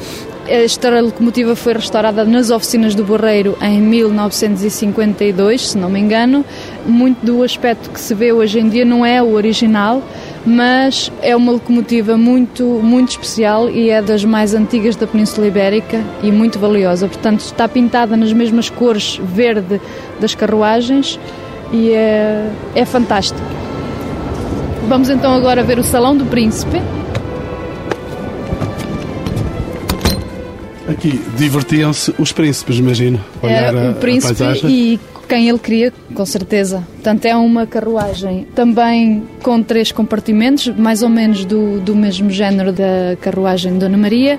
Esta 0.48 1.02
locomotiva 1.02 1.54
foi 1.54 1.74
restaurada 1.74 2.24
nas 2.24 2.50
oficinas 2.50 2.96
do 2.96 3.04
Borreiro 3.04 3.58
em 3.62 3.82
1952, 3.82 5.72
se 5.72 5.78
não 5.78 5.89
me 5.89 6.00
engano. 6.00 6.46
Muito 6.86 7.26
do 7.26 7.43
aspecto 7.43 7.89
que 7.89 8.00
se 8.00 8.15
vê 8.15 8.32
hoje 8.32 8.58
em 8.58 8.69
dia 8.69 8.86
não 8.86 9.06
é 9.06 9.22
o 9.22 9.34
original, 9.34 10.02
mas 10.46 11.12
é 11.22 11.36
uma 11.36 11.52
locomotiva 11.52 12.15
muito, 12.15 12.63
muito 12.63 13.10
especial 13.10 13.69
e 13.69 13.89
é 13.89 14.02
das 14.02 14.24
mais 14.24 14.54
antigas 14.54 14.96
da 14.96 15.06
Península 15.06 15.46
Ibérica 15.48 16.02
e 16.24 16.32
muito 16.32 16.58
valiosa. 16.58 17.06
Portanto, 17.06 17.41
está 17.41 17.67
pintada 17.67 18.15
nas 18.15 18.32
mesmas 18.32 18.69
cores 18.69 19.19
verde 19.22 19.82
das 20.22 20.34
carruagens 20.34 21.19
e 21.74 21.91
é, 21.91 22.50
é 22.76 22.86
fantástico. 22.86 23.62
Vamos 24.88 25.10
então 25.10 25.34
agora 25.34 25.64
ver 25.64 25.80
o 25.80 25.84
Salão 25.84 26.16
do 26.16 26.26
Príncipe. 26.26 26.82
Aqui 30.88 31.20
divertiam-se 31.38 32.14
os 32.20 32.32
príncipes, 32.32 32.78
imagino. 32.78 33.20
Olhar 33.42 33.74
é, 33.74 33.90
o 33.90 33.94
príncipe 33.96 34.44
e 34.68 35.00
quem 35.28 35.50
ele 35.50 35.58
queria, 35.58 35.94
com 36.14 36.26
certeza. 36.26 36.84
Portanto, 36.94 37.26
é 37.26 37.36
uma 37.36 37.66
carruagem 37.66 38.46
também 38.54 39.24
com 39.42 39.64
três 39.64 39.92
compartimentos, 39.92 40.68
mais 40.68 41.02
ou 41.02 41.10
menos 41.10 41.46
do, 41.46 41.80
do 41.80 41.96
mesmo 41.96 42.30
género 42.30 42.72
da 42.72 43.16
carruagem 43.20 43.74
de 43.74 43.80
Dona 43.80 43.98
Maria, 43.98 44.38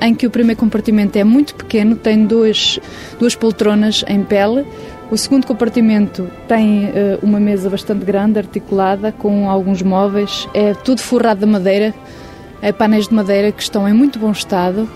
em 0.00 0.14
que 0.14 0.26
o 0.26 0.30
primeiro 0.30 0.60
compartimento 0.60 1.18
é 1.18 1.24
muito 1.24 1.54
pequeno, 1.54 1.96
tem 1.96 2.24
dois, 2.24 2.78
duas 3.18 3.34
poltronas 3.34 4.04
em 4.06 4.22
pele. 4.22 4.64
O 5.10 5.16
segundo 5.16 5.46
compartimento 5.46 6.30
tem 6.46 6.86
uh, 6.86 6.90
uma 7.22 7.40
mesa 7.40 7.70
bastante 7.70 8.04
grande, 8.04 8.38
articulada, 8.38 9.10
com 9.10 9.48
alguns 9.48 9.82
móveis. 9.82 10.46
É 10.52 10.74
tudo 10.74 11.00
forrado 11.00 11.40
de 11.40 11.46
madeira, 11.46 11.94
é 12.60 12.72
painéis 12.72 13.08
de 13.08 13.14
madeira 13.14 13.50
que 13.50 13.62
estão 13.62 13.88
em 13.88 13.92
muito 13.92 14.18
bom 14.18 14.30
estado 14.30 14.88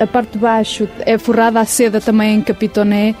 a 0.00 0.06
parte 0.06 0.32
de 0.32 0.38
baixo 0.38 0.88
é 1.00 1.18
forrada 1.18 1.60
a 1.60 1.64
seda 1.66 2.00
também 2.00 2.36
em 2.36 2.40
capitoné, 2.40 3.14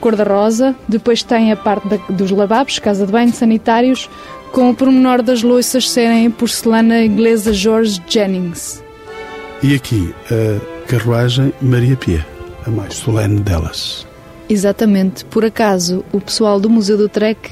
cor-de-rosa. 0.00 0.74
Depois 0.88 1.22
tem 1.22 1.52
a 1.52 1.56
parte 1.56 1.86
dos 2.08 2.30
lavabos, 2.30 2.78
casa 2.78 3.04
de 3.04 3.12
banho, 3.12 3.32
sanitários, 3.32 4.08
com 4.50 4.70
o 4.70 4.74
pormenor 4.74 5.22
das 5.22 5.42
louças 5.42 5.90
serem 5.90 6.30
porcelana 6.30 7.04
inglesa 7.04 7.52
George 7.52 8.02
Jennings. 8.08 8.82
E 9.62 9.74
aqui 9.74 10.14
a 10.30 10.86
carruagem 10.86 11.52
Maria 11.60 11.96
Pia, 11.96 12.26
a 12.66 12.70
mais 12.70 12.94
solene 12.94 13.40
delas. 13.40 14.06
Exatamente. 14.48 15.24
Por 15.24 15.44
acaso, 15.44 16.04
o 16.12 16.20
pessoal 16.20 16.60
do 16.60 16.68
Museu 16.68 16.96
do 16.96 17.08
Trek 17.08 17.50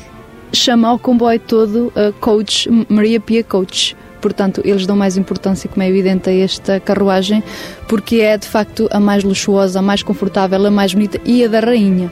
chama 0.52 0.88
ao 0.88 0.98
comboio 0.98 1.40
todo 1.40 1.92
a 1.96 2.12
Coach 2.20 2.68
Maria 2.88 3.18
Pia 3.18 3.42
Coach 3.42 3.96
portanto, 4.22 4.62
eles 4.64 4.86
dão 4.86 4.96
mais 4.96 5.16
importância, 5.16 5.68
como 5.68 5.82
é 5.82 5.88
evidente, 5.88 6.30
a 6.30 6.32
esta 6.32 6.78
carruagem, 6.78 7.42
porque 7.88 8.20
é 8.20 8.38
de 8.38 8.46
facto 8.46 8.88
a 8.90 9.00
mais 9.00 9.24
luxuosa, 9.24 9.80
a 9.80 9.82
mais 9.82 10.02
confortável, 10.02 10.64
a 10.64 10.70
mais 10.70 10.94
bonita 10.94 11.20
e 11.24 11.44
a 11.44 11.48
da 11.48 11.58
rainha. 11.58 12.10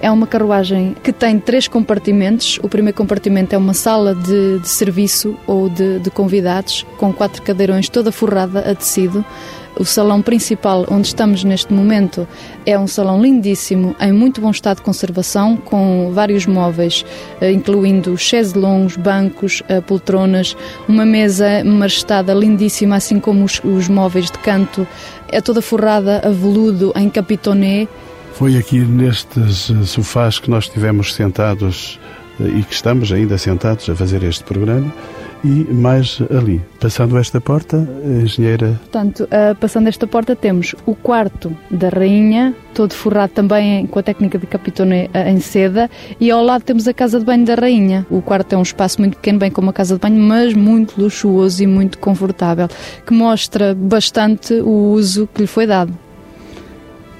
É 0.00 0.10
uma 0.10 0.26
carruagem 0.26 0.94
que 1.02 1.12
tem 1.12 1.38
três 1.38 1.68
compartimentos. 1.68 2.58
O 2.62 2.68
primeiro 2.68 2.96
compartimento 2.96 3.54
é 3.54 3.58
uma 3.58 3.74
sala 3.74 4.14
de, 4.14 4.58
de 4.58 4.68
serviço 4.68 5.36
ou 5.46 5.68
de, 5.68 5.98
de 6.00 6.10
convidados, 6.10 6.84
com 6.98 7.12
quatro 7.12 7.42
cadeirões 7.42 7.88
toda 7.88 8.10
forrada 8.10 8.60
a 8.60 8.74
tecido. 8.74 9.24
O 9.78 9.84
salão 9.84 10.22
principal, 10.22 10.86
onde 10.90 11.08
estamos 11.08 11.44
neste 11.44 11.70
momento, 11.70 12.26
é 12.64 12.78
um 12.78 12.86
salão 12.86 13.20
lindíssimo, 13.20 13.94
em 14.00 14.10
muito 14.10 14.40
bom 14.40 14.50
estado 14.50 14.78
de 14.78 14.82
conservação, 14.82 15.54
com 15.54 16.10
vários 16.14 16.46
móveis, 16.46 17.04
eh, 17.42 17.52
incluindo 17.52 18.16
chaiselongs, 18.16 18.96
bancos, 18.96 19.62
eh, 19.68 19.82
poltronas, 19.82 20.56
uma 20.88 21.04
mesa 21.04 21.62
marestada 21.62 22.32
lindíssima, 22.32 22.96
assim 22.96 23.20
como 23.20 23.44
os, 23.44 23.60
os 23.62 23.86
móveis 23.86 24.30
de 24.30 24.38
canto. 24.38 24.86
É 25.28 25.42
toda 25.42 25.60
forrada 25.60 26.22
a 26.24 26.30
veludo 26.30 26.92
em 26.96 27.10
capitoné. 27.10 27.86
Foi 28.32 28.56
aqui 28.56 28.78
nestes 28.78 29.70
eh, 29.70 29.84
sofás 29.84 30.38
que 30.38 30.48
nós 30.48 30.64
estivemos 30.64 31.14
sentados 31.14 32.00
e 32.40 32.62
que 32.62 32.74
estamos 32.74 33.12
ainda 33.12 33.36
sentados 33.36 33.88
a 33.90 33.94
fazer 33.94 34.22
este 34.22 34.44
programa 34.44 34.92
e 35.46 35.72
mais 35.72 36.20
ali. 36.36 36.60
Passando 36.80 37.16
esta 37.16 37.40
porta, 37.40 37.88
engenheira. 38.04 38.78
Portanto, 38.82 39.24
uh, 39.24 39.54
passando 39.54 39.86
esta 39.86 40.06
porta, 40.06 40.34
temos 40.34 40.74
o 40.84 40.94
quarto 40.94 41.56
da 41.70 41.88
rainha, 41.88 42.54
todo 42.74 42.92
forrado 42.92 43.30
também 43.30 43.86
com 43.86 43.98
a 43.98 44.02
técnica 44.02 44.38
de 44.38 44.46
capitone 44.46 45.08
eh, 45.14 45.30
em 45.30 45.40
seda, 45.40 45.88
e 46.20 46.30
ao 46.30 46.44
lado 46.44 46.62
temos 46.62 46.88
a 46.88 46.92
casa 46.92 47.18
de 47.20 47.24
banho 47.24 47.44
da 47.44 47.54
rainha. 47.54 48.04
O 48.10 48.20
quarto 48.20 48.54
é 48.54 48.58
um 48.58 48.62
espaço 48.62 49.00
muito 49.00 49.16
pequeno, 49.16 49.38
bem 49.38 49.50
como 49.50 49.70
a 49.70 49.72
casa 49.72 49.94
de 49.94 50.00
banho, 50.00 50.20
mas 50.20 50.52
muito 50.52 51.00
luxuoso 51.00 51.62
e 51.62 51.66
muito 51.66 51.98
confortável, 51.98 52.68
que 53.06 53.14
mostra 53.14 53.74
bastante 53.74 54.54
o 54.54 54.92
uso 54.92 55.28
que 55.32 55.42
lhe 55.42 55.46
foi 55.46 55.66
dado. 55.66 55.96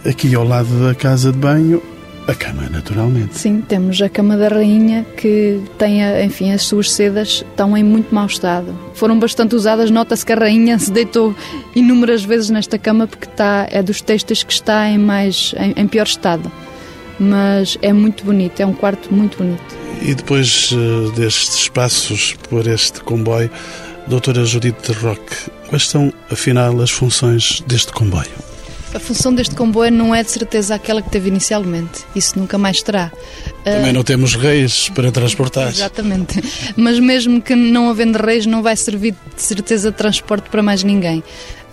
Aqui 0.05 0.35
ao 0.35 0.45
lado 0.45 0.68
da 0.87 0.95
casa 0.95 1.33
de 1.33 1.39
banho, 1.39 1.83
a 2.27 2.35
cama, 2.35 2.68
naturalmente. 2.70 3.39
Sim, 3.39 3.61
temos 3.61 4.01
a 4.03 4.09
cama 4.09 4.37
da 4.37 4.49
rainha 4.49 5.07
que 5.16 5.61
tem, 5.79 6.01
enfim, 6.24 6.53
as 6.53 6.62
suas 6.62 6.91
sedas 6.91 7.45
estão 7.49 7.77
em 7.77 7.85
muito 7.85 8.14
mau 8.14 8.27
estado. 8.27 8.77
Foram 8.95 9.18
bastante 9.18 9.55
usadas, 9.55 9.91
nota-se 9.91 10.27
que 10.27 10.33
a 10.33 10.37
rainha 10.37 10.79
se 10.79 10.91
deitou 10.91 11.35
inúmeras 11.74 12.24
vezes 12.24 12.51
nesta 12.51 12.79
cama 12.79 13.07
porque 13.07 13.27
está, 13.27 13.66
é 13.70 13.83
dos 13.83 14.01
textos 14.01 14.43
que 14.43 14.53
está 14.53 14.89
em, 14.89 14.99
mais, 14.99 15.55
em, 15.59 15.81
em 15.81 15.87
pior 15.87 16.07
estado. 16.07 16.51
Mas 17.18 17.79
é 17.81 17.93
muito 17.93 18.24
bonito, 18.24 18.61
é 18.61 18.66
um 18.66 18.74
quarto 18.74 19.12
muito 19.14 19.39
bonito. 19.39 19.77
E 20.03 20.14
depois 20.14 20.72
uh, 20.72 21.11
destes 21.12 21.68
passos 21.68 22.35
por 22.51 22.66
este 22.66 23.01
comboio, 23.01 23.51
doutora 24.07 24.45
Judite 24.45 24.93
Roque, 24.93 25.51
quais 25.68 25.89
são, 25.89 26.12
afinal, 26.31 26.79
as 26.81 26.91
funções 26.91 27.62
deste 27.66 27.93
comboio? 27.93 28.45
A 28.97 28.99
função 28.99 29.34
deste 29.34 29.55
comboio 29.55 29.92
não 29.92 30.14
é 30.14 30.24
de 30.24 30.30
certeza 30.30 30.74
aquela 30.74 31.03
que 31.03 31.11
teve 31.11 31.28
inicialmente. 31.28 32.03
Isso 32.14 32.38
nunca 32.38 32.57
mais 32.57 32.80
terá. 32.80 33.12
Também 33.62 33.92
não 33.92 34.03
temos 34.03 34.34
reis 34.34 34.88
para 34.88 35.12
transportar. 35.12 35.68
Exatamente. 35.68 36.42
Mas 36.74 36.99
mesmo 36.99 37.42
que 37.42 37.55
não 37.55 37.90
havendo 37.90 38.16
reis, 38.16 38.47
não 38.47 38.62
vai 38.62 38.74
servir 38.74 39.14
de 39.34 39.42
certeza 39.42 39.90
de 39.90 39.99
transporte 39.99 40.49
para 40.49 40.62
mais 40.62 40.82
ninguém. 40.82 41.22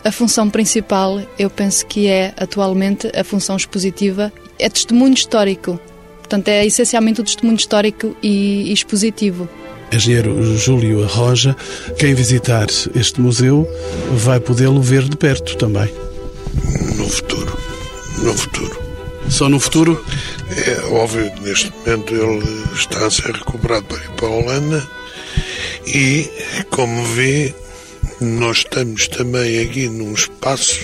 A 0.03 0.11
função 0.11 0.49
principal, 0.49 1.21
eu 1.39 1.49
penso 1.49 1.85
que 1.85 2.07
é 2.07 2.33
atualmente 2.35 3.09
a 3.17 3.23
função 3.23 3.55
expositiva, 3.55 4.29
é 4.59 4.67
testemunho 4.67 5.13
histórico. 5.13 5.79
Portanto, 6.17 6.49
é 6.49 6.65
essencialmente 6.65 7.21
o 7.21 7.23
testemunho 7.23 7.55
histórico 7.55 8.17
e 8.21 8.69
expositivo. 8.73 9.47
Engenheiro 9.93 10.57
Júlio 10.57 11.05
Arroja, 11.05 11.55
quem 11.97 12.13
visitar 12.13 12.67
este 12.93 13.21
museu 13.21 13.65
vai 14.11 14.41
podê-lo 14.41 14.81
ver 14.81 15.03
de 15.07 15.15
perto 15.15 15.55
também 15.55 15.89
no 16.95 17.09
futuro. 17.09 17.57
No 18.19 18.33
futuro. 18.33 18.83
Só 19.29 19.49
no 19.49 19.59
futuro? 19.59 20.05
É 20.49 20.81
óbvio 20.93 21.31
que 21.31 21.41
neste 21.41 21.71
momento 21.71 22.13
ele 22.13 22.63
está 22.75 23.07
a 23.07 23.11
ser 23.11 23.31
recuperado 23.31 23.85
para 23.85 23.97
ir 23.97 24.09
para 24.11 24.27
a 24.27 24.31
Holanda 24.31 24.89
e, 25.87 26.29
como 26.69 27.03
vê, 27.03 27.53
nós 28.21 28.59
estamos 28.59 29.07
também 29.07 29.59
aqui 29.61 29.89
num 29.89 30.13
espaço 30.13 30.79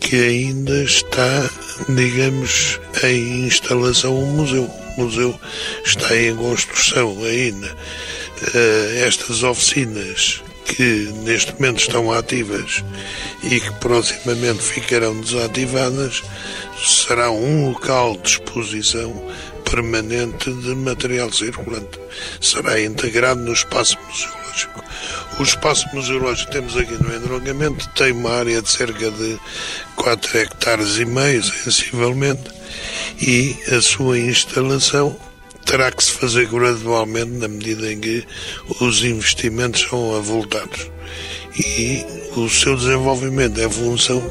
que 0.00 0.16
ainda 0.16 0.82
está, 0.84 1.50
digamos, 1.88 2.80
em 3.02 3.46
instalação 3.46 4.16
um 4.16 4.36
museu. 4.36 4.70
O 4.96 5.02
museu 5.02 5.38
está 5.84 6.16
em 6.16 6.34
construção 6.34 7.22
ainda. 7.24 7.66
Uh, 8.54 9.04
estas 9.04 9.42
oficinas 9.42 10.42
que 10.68 11.10
neste 11.24 11.52
momento 11.54 11.80
estão 11.80 12.12
ativas 12.12 12.84
e 13.42 13.58
que 13.58 13.72
proximamente 13.80 14.62
ficarão 14.62 15.18
desativadas, 15.20 16.22
será 16.84 17.30
um 17.30 17.70
local 17.70 18.16
de 18.18 18.28
exposição 18.28 19.12
permanente 19.64 20.52
de 20.52 20.74
material 20.74 21.32
circulante. 21.32 21.98
Será 22.40 22.80
integrado 22.80 23.40
no 23.40 23.52
espaço 23.52 23.96
museológico. 24.06 24.84
O 25.38 25.42
espaço 25.42 25.86
museológico 25.94 26.50
que 26.50 26.56
temos 26.56 26.76
aqui 26.76 27.02
no 27.02 27.14
entroncamento 27.14 27.88
tem 27.90 28.12
uma 28.12 28.32
área 28.32 28.60
de 28.60 28.70
cerca 28.70 29.10
de 29.10 29.38
4 29.96 30.38
hectares 30.38 30.98
e 30.98 31.04
meio, 31.04 31.42
sensivelmente, 31.42 32.50
e 33.20 33.56
a 33.74 33.80
sua 33.80 34.18
instalação 34.18 35.16
terá 35.68 35.92
que 35.92 36.02
se 36.02 36.12
fazer 36.12 36.46
gradualmente 36.46 37.32
na 37.32 37.46
medida 37.46 37.92
em 37.92 38.00
que 38.00 38.24
os 38.80 39.04
investimentos 39.04 39.82
são 39.82 40.16
avultados. 40.16 40.90
E 41.58 42.06
o 42.36 42.48
seu 42.48 42.74
desenvolvimento 42.74 43.60
é 43.60 43.68
função 43.68 44.22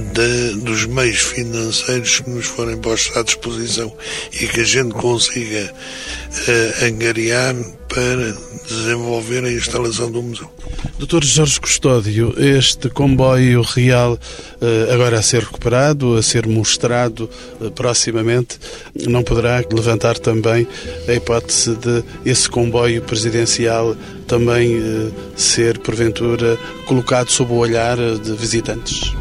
de, 0.00 0.60
dos 0.60 0.86
meios 0.86 1.18
financeiros 1.18 2.20
que 2.20 2.30
nos 2.30 2.46
forem 2.46 2.76
postos 2.78 3.16
à 3.16 3.22
disposição 3.22 3.94
e 4.40 4.46
que 4.46 4.60
a 4.60 4.64
gente 4.64 4.94
consiga 4.94 5.72
uh, 5.72 6.84
angariar 6.84 7.54
para 7.88 8.34
desenvolver 8.66 9.44
a 9.44 9.52
instalação 9.52 10.10
do 10.10 10.22
museu. 10.22 10.50
Doutor 10.98 11.22
Jorge 11.24 11.60
Custódio, 11.60 12.34
este 12.38 12.88
comboio 12.88 13.60
real 13.62 14.14
uh, 14.14 14.92
agora 14.92 15.18
a 15.18 15.22
ser 15.22 15.42
recuperado, 15.42 16.16
a 16.16 16.22
ser 16.22 16.46
mostrado 16.46 17.28
uh, 17.60 17.70
proximamente, 17.70 18.58
não 19.06 19.22
poderá 19.22 19.62
levantar 19.70 20.18
também 20.18 20.66
a 21.06 21.12
hipótese 21.12 21.76
de 21.76 22.02
esse 22.24 22.48
comboio 22.48 23.02
presidencial 23.02 23.94
também 24.26 25.12
ser, 25.36 25.78
porventura, 25.78 26.58
colocado 26.86 27.28
sob 27.30 27.52
o 27.52 27.56
olhar 27.56 27.96
de 27.96 28.32
visitantes? 28.32 29.12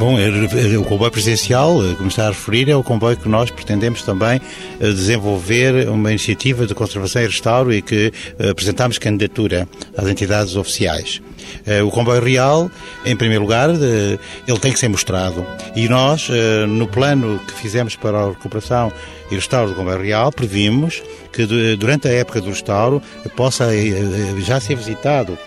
Bom, 0.00 0.18
é, 0.18 0.28
é, 0.28 0.78
o 0.78 0.82
comboio 0.82 1.10
presidencial, 1.10 1.84
eh, 1.84 1.94
como 1.94 2.08
está 2.08 2.24
a 2.24 2.28
referir, 2.30 2.70
é 2.70 2.74
o 2.74 2.82
comboio 2.82 3.18
que 3.18 3.28
nós 3.28 3.50
pretendemos 3.50 4.00
também 4.00 4.40
eh, 4.80 4.86
desenvolver 4.86 5.90
uma 5.90 6.08
iniciativa 6.08 6.66
de 6.66 6.74
conservação 6.74 7.20
e 7.20 7.26
restauro 7.26 7.70
e 7.70 7.82
que 7.82 8.10
eh, 8.38 8.48
apresentamos 8.48 8.96
candidatura 8.96 9.68
às 9.94 10.08
entidades 10.08 10.56
oficiais. 10.56 11.20
Eh, 11.66 11.82
o 11.82 11.90
comboio 11.90 12.22
real, 12.22 12.70
em 13.04 13.16
primeiro 13.16 13.42
lugar, 13.42 13.70
ele 13.70 14.58
tem 14.60 14.72
que 14.72 14.78
ser 14.78 14.88
mostrado. 14.88 15.44
E 15.74 15.88
nós, 15.88 16.28
eh, 16.30 16.66
no 16.66 16.86
plano 16.86 17.40
que 17.46 17.54
fizemos 17.54 17.96
para 17.96 18.18
a 18.18 18.28
recuperação 18.28 18.92
e 19.30 19.34
restauro 19.34 19.70
do 19.70 19.76
comboio 19.76 20.00
real, 20.00 20.32
previmos 20.32 21.02
que 21.32 21.46
durante 21.76 22.08
a 22.08 22.12
época 22.12 22.40
do 22.40 22.50
restauro 22.50 23.00
possa 23.36 23.74
eh, 23.74 24.34
já 24.40 24.58
ser 24.58 24.74
visitado 24.76 25.38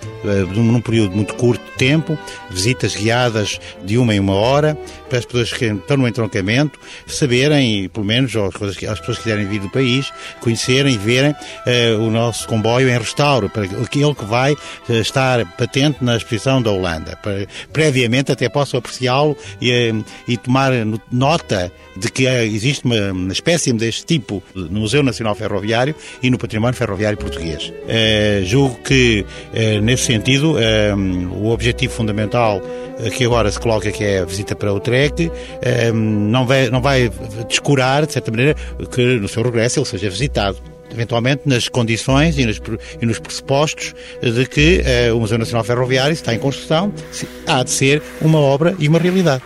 num 0.56 0.80
período 0.80 1.16
muito 1.16 1.36
curto 1.36 1.64
de 1.64 1.78
tempo, 1.78 2.18
visitas 2.50 2.96
guiadas 2.96 3.60
de 3.84 3.98
uma 3.98 4.16
em 4.16 4.20
uma 4.20 4.36
hora, 4.36 4.78
para 5.14 5.20
as 5.20 5.26
pessoas 5.26 5.54
que 5.54 5.66
estão 5.66 5.96
no 5.96 6.08
entroncamento 6.08 6.80
saberem, 7.06 7.88
pelo 7.90 8.04
menos, 8.04 8.34
ou 8.34 8.48
as 8.48 8.54
pessoas 8.54 8.78
que 8.78 9.24
quiserem 9.24 9.46
vir 9.46 9.60
do 9.60 9.70
país, 9.70 10.12
conhecerem 10.40 10.96
e 10.96 10.98
verem 10.98 11.32
uh, 11.32 12.02
o 12.02 12.10
nosso 12.10 12.48
comboio 12.48 12.90
em 12.90 12.98
restauro, 12.98 13.48
para 13.48 13.64
aquele 13.64 14.16
que 14.16 14.26
vai 14.26 14.58
estar 14.90 15.46
patente 15.56 16.04
na 16.04 16.18
exposição 16.18 16.64
da 16.64 16.72
Holanda. 16.72 17.16
Para, 17.22 17.46
previamente 17.72 18.32
até 18.32 18.50
possam 18.50 18.80
apreciá-lo 18.80 19.38
e, 19.62 19.72
eh, 19.72 19.94
e, 20.28 20.36
tomar 20.36 20.72
nota 21.12 21.72
de 21.96 22.12
que 22.12 22.26
existe 22.26 22.86
uma, 22.86 23.12
uma 23.12 23.34
espécie 23.34 23.72
deste 23.74 24.06
tipo 24.06 24.42
no 24.56 24.80
Museu 24.80 25.04
Nacional 25.04 25.36
Ferroviário 25.36 25.94
e 26.24 26.30
no 26.32 26.40
Património 26.40 26.76
Ferroviário 26.76 27.20
Português. 27.20 27.70
Uh, 27.70 28.44
julgo 28.46 28.80
que, 28.84 29.24
uh, 29.24 29.82
nesse 29.82 30.06
sentido, 30.06 30.56
o 31.36 31.50
objetivo 31.50 31.94
fundamental 31.94 32.62
que 33.16 33.26
agora 33.26 33.52
se 33.52 33.60
coloca, 33.60 33.92
que 33.92 34.04
é 34.04 34.20
a 34.20 34.26
visita 34.26 34.56
para 34.56 34.74
o 34.74 34.80
TREC, 35.10 35.32
não 35.94 36.46
vai, 36.46 36.70
não 36.70 36.82
vai 36.82 37.12
descurar, 37.48 38.06
de 38.06 38.14
certa 38.14 38.32
maneira, 38.32 38.56
que 38.92 39.02
no 39.20 39.28
seu 39.28 39.44
regresso 39.44 39.80
ele 39.80 39.86
seja 39.86 40.10
visitado 40.10 40.58
eventualmente 40.92 41.42
nas 41.46 41.68
condições 41.68 42.38
e 42.38 42.46
nos, 42.46 42.62
e 43.02 43.06
nos 43.06 43.18
pressupostos 43.18 43.96
de 44.22 44.46
que 44.46 44.84
uh, 45.10 45.18
o 45.18 45.20
Museu 45.20 45.40
Nacional 45.40 45.64
Ferroviário 45.64 46.14
está 46.14 46.36
em 46.36 46.38
construção, 46.40 46.94
há 47.48 47.64
de 47.64 47.72
ser 47.72 48.02
uma 48.22 48.40
obra 48.40 48.76
e 48.78 48.88
uma 48.88 49.00
realidade. 49.00 49.44